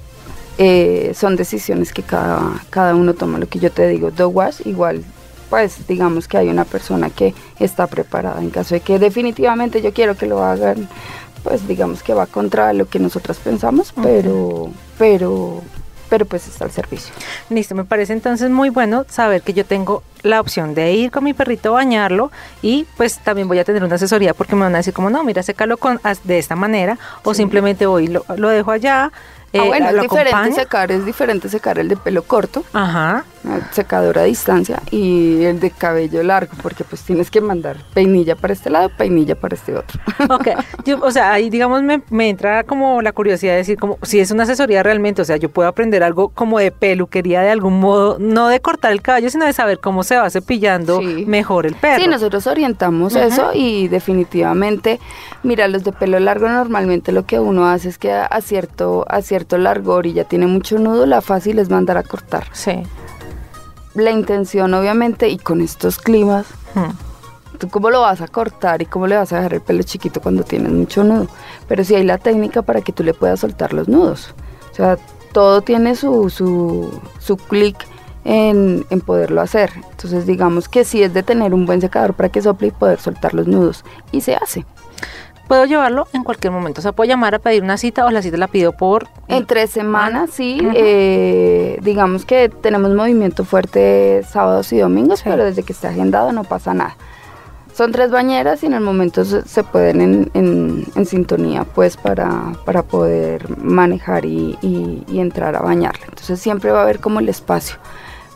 eh, 0.58 1.12
son 1.14 1.36
decisiones 1.36 1.92
que 1.92 2.02
cada, 2.02 2.62
cada 2.70 2.94
uno 2.94 3.14
toma. 3.14 3.38
Lo 3.38 3.48
que 3.48 3.58
yo 3.58 3.70
te 3.70 3.88
digo, 3.88 4.10
dog 4.10 4.34
wash, 4.34 4.60
igual, 4.64 5.02
pues 5.50 5.86
digamos 5.86 6.28
que 6.28 6.38
hay 6.38 6.48
una 6.48 6.64
persona 6.64 7.10
que 7.10 7.34
está 7.58 7.86
preparada. 7.86 8.40
En 8.40 8.50
caso 8.50 8.74
de 8.74 8.80
que 8.80 8.98
definitivamente 8.98 9.82
yo 9.82 9.92
quiero 9.92 10.16
que 10.16 10.26
lo 10.26 10.42
hagan, 10.42 10.88
pues 11.42 11.66
digamos 11.66 12.02
que 12.02 12.14
va 12.14 12.26
contra 12.26 12.72
lo 12.72 12.88
que 12.88 12.98
nosotras 12.98 13.38
pensamos, 13.38 13.92
pero, 14.02 14.70
pero, 14.98 15.60
pero 16.08 16.24
pues 16.26 16.46
está 16.48 16.64
al 16.64 16.70
servicio. 16.70 17.12
Listo, 17.50 17.74
me 17.74 17.84
parece 17.84 18.12
entonces 18.12 18.50
muy 18.50 18.70
bueno 18.70 19.04
saber 19.08 19.42
que 19.42 19.52
yo 19.52 19.64
tengo 19.64 20.02
la 20.22 20.40
opción 20.40 20.74
de 20.74 20.92
ir 20.92 21.10
con 21.10 21.24
mi 21.24 21.34
perrito 21.34 21.70
a 21.70 21.72
bañarlo 21.72 22.30
y 22.62 22.86
pues 22.96 23.18
también 23.18 23.48
voy 23.48 23.58
a 23.58 23.64
tener 23.64 23.82
una 23.82 23.96
asesoría 23.96 24.34
porque 24.34 24.54
me 24.54 24.62
van 24.62 24.74
a 24.74 24.78
decir 24.78 24.94
como 24.94 25.10
no, 25.10 25.24
mira, 25.24 25.42
sécalo 25.42 25.76
con, 25.76 26.00
de 26.24 26.38
esta 26.38 26.54
manera 26.54 26.98
o 27.24 27.34
simplemente 27.34 27.86
voy 27.86 28.06
lo, 28.06 28.24
lo 28.36 28.48
dejo 28.48 28.70
allá. 28.70 29.12
Ah, 29.52 29.58
eh, 29.58 29.66
bueno, 29.66 29.88
es 29.88 30.00
diferente 30.00 30.30
acompaño. 30.30 30.54
secar, 30.54 30.92
es 30.92 31.04
diferente 31.04 31.48
secar 31.48 31.78
el 31.78 31.88
de 31.88 31.96
pelo 31.96 32.22
corto, 32.22 32.64
Ajá, 32.72 33.24
eh, 33.44 33.60
secador 33.72 34.18
a 34.18 34.22
distancia, 34.24 34.80
y 34.90 35.42
el 35.44 35.60
de 35.60 35.70
cabello 35.70 36.22
largo, 36.22 36.52
porque 36.62 36.84
pues 36.84 37.02
tienes 37.02 37.30
que 37.30 37.40
mandar 37.40 37.76
peinilla 37.94 38.36
para 38.36 38.52
este 38.52 38.70
lado, 38.70 38.88
peinilla 38.90 39.34
para 39.34 39.54
este 39.54 39.76
otro. 39.76 40.00
ok. 40.30 40.48
Yo, 40.84 40.98
o 41.02 41.10
sea, 41.10 41.32
ahí 41.32 41.50
digamos 41.50 41.82
me, 41.82 42.02
me 42.10 42.28
entra 42.28 42.64
como 42.64 43.02
la 43.02 43.12
curiosidad 43.12 43.52
de 43.52 43.58
decir 43.58 43.78
como 43.78 43.98
si 44.02 44.20
es 44.20 44.30
una 44.30 44.44
asesoría 44.44 44.82
realmente, 44.82 45.22
o 45.22 45.24
sea, 45.24 45.36
yo 45.36 45.48
puedo 45.48 45.68
aprender 45.68 46.02
algo 46.02 46.28
como 46.28 46.58
de 46.58 46.70
peluquería 46.70 47.40
de 47.42 47.50
algún 47.50 47.80
modo, 47.80 48.16
no 48.18 48.48
de 48.48 48.60
cortar 48.60 48.92
el 48.92 49.02
cabello, 49.02 49.30
sino 49.30 49.44
de 49.44 49.52
saber 49.52 49.78
cómo 49.80 50.02
se 50.04 50.16
va 50.16 50.30
cepillando 50.30 51.00
Sí. 51.00 51.24
mejor 51.26 51.66
el 51.66 51.74
perro. 51.74 52.02
Sí, 52.02 52.08
nosotros 52.08 52.46
orientamos 52.46 53.16
eso 53.16 53.50
y 53.54 53.88
definitivamente, 53.88 55.00
mira, 55.42 55.68
los 55.68 55.84
de 55.84 55.92
pelo 55.92 56.18
largo 56.20 56.48
normalmente 56.48 57.12
lo 57.12 57.26
que 57.26 57.38
uno 57.40 57.66
hace 57.66 57.88
es 57.88 57.98
que 57.98 58.12
a, 58.12 58.26
a 58.26 58.40
cierto, 58.40 59.04
a 59.08 59.22
cierto 59.22 59.58
largor 59.58 60.06
y 60.06 60.12
ya 60.12 60.24
tiene 60.24 60.46
mucho 60.46 60.78
nudo, 60.78 61.06
la 61.06 61.20
fácil 61.20 61.58
es 61.58 61.68
mandar 61.70 61.96
a 61.98 62.02
cortar. 62.02 62.46
Sí. 62.52 62.82
La 63.94 64.10
intención 64.10 64.72
obviamente 64.74 65.28
y 65.28 65.38
con 65.38 65.60
estos 65.60 65.98
climas, 65.98 66.46
Mm. 66.74 67.58
tú 67.58 67.68
cómo 67.68 67.90
lo 67.90 68.00
vas 68.00 68.20
a 68.22 68.28
cortar 68.28 68.80
y 68.82 68.86
cómo 68.86 69.06
le 69.06 69.16
vas 69.16 69.32
a 69.32 69.36
dejar 69.36 69.54
el 69.54 69.60
pelo 69.60 69.82
chiquito 69.82 70.20
cuando 70.22 70.42
tienes 70.42 70.72
mucho 70.72 71.04
nudo. 71.04 71.26
Pero 71.68 71.84
sí 71.84 71.94
hay 71.94 72.04
la 72.04 72.18
técnica 72.18 72.62
para 72.62 72.80
que 72.80 72.92
tú 72.92 73.02
le 73.04 73.12
puedas 73.14 73.40
soltar 73.40 73.72
los 73.74 73.88
nudos. 73.88 74.34
O 74.70 74.74
sea, 74.74 74.96
todo 75.32 75.60
tiene 75.60 75.94
su, 75.94 76.30
su, 76.30 76.90
su 77.18 77.36
clic 77.36 77.76
en, 78.24 78.86
en 78.90 79.00
poderlo 79.02 79.40
hacer. 79.42 79.70
Entonces 79.90 80.26
digamos 80.26 80.68
que 80.68 80.84
sí 80.84 81.02
es 81.02 81.12
de 81.12 81.22
tener 81.22 81.52
un 81.52 81.66
buen 81.66 81.80
secador 81.80 82.14
para 82.14 82.30
que 82.30 82.40
sople 82.40 82.68
y 82.68 82.70
poder 82.70 82.98
soltar 83.00 83.34
los 83.34 83.46
nudos. 83.46 83.84
Y 84.12 84.22
se 84.22 84.34
hace. 84.34 84.64
Puedo 85.52 85.66
llevarlo 85.66 86.08
en 86.14 86.24
cualquier 86.24 86.50
momento. 86.50 86.80
O 86.80 86.82
sea, 86.82 86.92
puedo 86.92 87.06
llamar 87.06 87.34
a 87.34 87.38
pedir 87.38 87.62
una 87.62 87.76
cita 87.76 88.06
o 88.06 88.10
la 88.10 88.22
cita 88.22 88.38
la 88.38 88.48
pido 88.48 88.72
por... 88.72 89.08
En 89.28 89.44
tres 89.44 89.68
semanas, 89.68 90.30
sí. 90.32 90.58
Eh, 90.74 91.76
digamos 91.82 92.24
que 92.24 92.48
tenemos 92.48 92.90
movimiento 92.94 93.44
fuerte 93.44 94.22
sábados 94.26 94.72
y 94.72 94.78
domingos, 94.78 95.18
Sí. 95.20 95.28
pero 95.28 95.44
desde 95.44 95.62
que 95.62 95.74
esté 95.74 95.88
agendado 95.88 96.32
no 96.32 96.44
pasa 96.44 96.72
nada. 96.72 96.96
Son 97.74 97.92
tres 97.92 98.10
bañeras 98.10 98.62
y 98.62 98.66
en 98.66 98.72
el 98.72 98.80
momento 98.80 99.26
se, 99.26 99.42
se 99.46 99.62
pueden 99.62 100.00
en, 100.00 100.30
en- 100.32 100.86
en 100.94 101.04
sintonía 101.04 101.64
pues 101.64 101.98
para, 101.98 102.54
para 102.64 102.82
poder 102.82 103.54
manejar 103.58 104.24
y, 104.24 104.56
y- 104.62 105.04
y 105.06 105.20
entrar 105.20 105.54
a 105.54 105.60
bañarla. 105.60 106.06
Entonces 106.08 106.40
siempre 106.40 106.70
va 106.70 106.78
a 106.78 106.82
haber 106.84 106.98
como 106.98 107.20
el 107.20 107.28
espacio. 107.28 107.76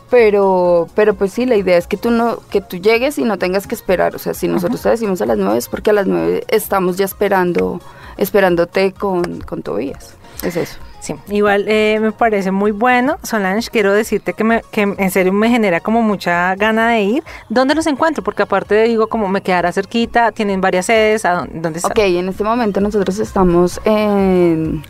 Pero, 0.09 0.87
pero 0.95 1.13
pues 1.15 1.33
sí, 1.33 1.45
la 1.45 1.55
idea 1.55 1.77
es 1.77 1.85
que 1.85 1.97
tú 1.97 2.11
no, 2.11 2.39
que 2.49 2.61
tú 2.61 2.77
llegues 2.77 3.17
y 3.17 3.23
no 3.23 3.37
tengas 3.37 3.67
que 3.67 3.75
esperar. 3.75 4.15
O 4.15 4.19
sea, 4.19 4.33
si 4.33 4.47
nosotros 4.47 4.81
te 4.81 4.89
decimos 4.89 5.21
a 5.21 5.25
las 5.25 5.37
nueve 5.37 5.57
es 5.57 5.67
porque 5.67 5.89
a 5.89 5.93
las 5.93 6.07
nueve 6.07 6.45
estamos 6.47 6.97
ya 6.97 7.05
esperando, 7.05 7.81
esperándote 8.17 8.93
con, 8.93 9.41
con 9.41 9.63
Tobías. 9.63 10.15
Es 10.43 10.55
eso. 10.55 10.77
Sí, 10.99 11.15
igual 11.29 11.65
eh, 11.67 11.99
me 12.01 12.11
parece 12.11 12.51
muy 12.51 12.71
bueno. 12.71 13.17
Solange, 13.23 13.69
quiero 13.69 13.93
decirte 13.93 14.33
que, 14.33 14.43
me, 14.43 14.61
que 14.71 14.81
en 14.81 15.11
serio 15.11 15.31
me 15.31 15.49
genera 15.49 15.79
como 15.79 16.01
mucha 16.01 16.55
gana 16.55 16.89
de 16.91 17.01
ir. 17.01 17.23
¿Dónde 17.49 17.75
los 17.75 17.85
encuentro? 17.87 18.23
Porque 18.23 18.43
aparte 18.43 18.83
digo, 18.83 19.07
como 19.07 19.27
me 19.27 19.41
quedará 19.41 19.71
cerquita, 19.71 20.31
tienen 20.31 20.59
varias 20.59 20.87
sedes. 20.87 21.23
¿A 21.25 21.33
dónde, 21.33 21.59
dónde 21.59 21.79
están? 21.79 21.91
Ok, 21.91 21.99
en 21.99 22.29
este 22.29 22.43
momento 22.43 22.81
nosotros 22.81 23.19
estamos 23.19 23.79
en, 23.85 24.83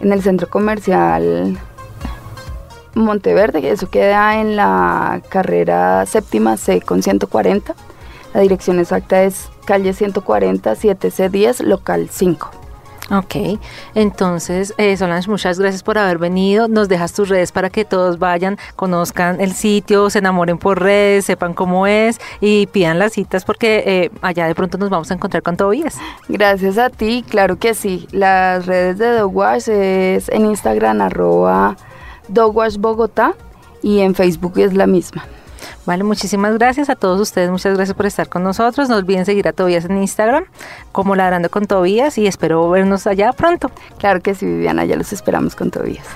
en 0.00 0.12
el 0.12 0.22
centro 0.22 0.48
comercial 0.48 1.58
Monteverde, 2.96 3.70
eso 3.70 3.90
queda 3.90 4.40
en 4.40 4.56
la 4.56 5.20
carrera 5.28 6.06
séptima 6.06 6.56
C 6.56 6.80
con 6.80 7.02
140. 7.02 7.74
La 8.32 8.40
dirección 8.40 8.78
exacta 8.78 9.22
es 9.22 9.50
calle 9.66 9.92
140, 9.92 10.72
7C10, 10.72 11.62
local 11.64 12.08
5. 12.10 12.50
Ok, 13.10 13.60
entonces 13.94 14.72
eh, 14.78 14.96
Solange, 14.96 15.30
muchas 15.30 15.60
gracias 15.60 15.82
por 15.82 15.98
haber 15.98 16.16
venido. 16.16 16.68
Nos 16.68 16.88
dejas 16.88 17.12
tus 17.12 17.28
redes 17.28 17.52
para 17.52 17.68
que 17.68 17.84
todos 17.84 18.18
vayan, 18.18 18.56
conozcan 18.76 19.42
el 19.42 19.52
sitio, 19.52 20.08
se 20.08 20.20
enamoren 20.20 20.56
por 20.56 20.80
redes, 20.80 21.26
sepan 21.26 21.52
cómo 21.52 21.86
es 21.86 22.18
y 22.40 22.66
pidan 22.68 22.98
las 22.98 23.12
citas 23.12 23.44
porque 23.44 23.84
eh, 23.86 24.10
allá 24.22 24.46
de 24.46 24.54
pronto 24.54 24.78
nos 24.78 24.88
vamos 24.88 25.10
a 25.10 25.14
encontrar 25.14 25.42
con 25.42 25.58
Tobías. 25.58 25.98
Gracias 26.28 26.78
a 26.78 26.88
ti, 26.88 27.22
claro 27.28 27.58
que 27.58 27.74
sí. 27.74 28.08
Las 28.10 28.64
redes 28.64 28.96
de 28.96 29.18
Dogwash 29.18 29.68
es 29.68 30.30
en 30.30 30.46
Instagram 30.46 31.02
arroba 31.02 31.76
Dogwash 32.28 32.76
Bogotá 32.76 33.34
y 33.82 34.00
en 34.00 34.14
Facebook 34.14 34.58
es 34.58 34.74
la 34.74 34.86
misma. 34.86 35.24
Vale, 35.84 36.02
muchísimas 36.02 36.54
gracias 36.54 36.90
a 36.90 36.96
todos 36.96 37.20
ustedes, 37.20 37.50
muchas 37.50 37.76
gracias 37.76 37.96
por 37.96 38.06
estar 38.06 38.28
con 38.28 38.42
nosotros. 38.42 38.88
No 38.88 38.96
olviden 38.96 39.24
seguir 39.24 39.46
a 39.46 39.52
Tobías 39.52 39.84
en 39.84 39.96
Instagram 39.98 40.44
como 40.92 41.14
Ladrando 41.14 41.48
con 41.48 41.66
Tobías 41.66 42.18
y 42.18 42.26
espero 42.26 42.68
vernos 42.70 43.06
allá 43.06 43.32
pronto. 43.32 43.70
Claro 43.98 44.20
que 44.20 44.34
sí, 44.34 44.46
Viviana, 44.46 44.84
ya 44.84 44.96
los 44.96 45.12
esperamos 45.12 45.54
con 45.54 45.70
Tobías. 45.70 46.06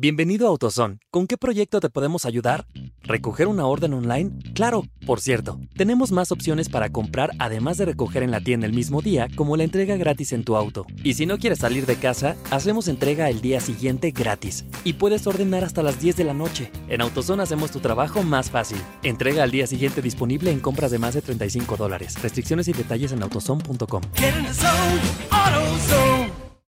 Bienvenido 0.00 0.46
a 0.46 0.50
AutoZone. 0.50 1.00
¿Con 1.10 1.26
qué 1.26 1.36
proyecto 1.36 1.80
te 1.80 1.90
podemos 1.90 2.24
ayudar? 2.24 2.68
¿Recoger 3.02 3.48
una 3.48 3.66
orden 3.66 3.94
online? 3.94 4.30
Claro, 4.54 4.84
por 5.04 5.20
cierto, 5.20 5.58
tenemos 5.76 6.12
más 6.12 6.30
opciones 6.30 6.68
para 6.68 6.90
comprar 6.90 7.32
además 7.40 7.78
de 7.78 7.86
recoger 7.86 8.22
en 8.22 8.30
la 8.30 8.40
tienda 8.40 8.68
el 8.68 8.72
mismo 8.72 9.02
día, 9.02 9.26
como 9.34 9.56
la 9.56 9.64
entrega 9.64 9.96
gratis 9.96 10.32
en 10.32 10.44
tu 10.44 10.54
auto. 10.54 10.86
Y 11.02 11.14
si 11.14 11.26
no 11.26 11.38
quieres 11.38 11.58
salir 11.58 11.84
de 11.84 11.96
casa, 11.96 12.36
hacemos 12.52 12.86
entrega 12.86 13.28
el 13.28 13.40
día 13.40 13.58
siguiente 13.58 14.12
gratis. 14.12 14.64
Y 14.84 14.92
puedes 14.92 15.26
ordenar 15.26 15.64
hasta 15.64 15.82
las 15.82 16.00
10 16.00 16.14
de 16.14 16.22
la 16.22 16.34
noche. 16.34 16.70
En 16.86 17.00
AutoZone 17.00 17.42
hacemos 17.42 17.72
tu 17.72 17.80
trabajo 17.80 18.22
más 18.22 18.52
fácil. 18.52 18.78
Entrega 19.02 19.42
al 19.42 19.50
día 19.50 19.66
siguiente 19.66 20.00
disponible 20.00 20.52
en 20.52 20.60
compras 20.60 20.92
de 20.92 21.00
más 21.00 21.14
de 21.14 21.22
35 21.22 21.76
dólares. 21.76 22.22
Restricciones 22.22 22.68
y 22.68 22.72
detalles 22.72 23.10
en 23.10 23.24
autozone.com. 23.24 24.02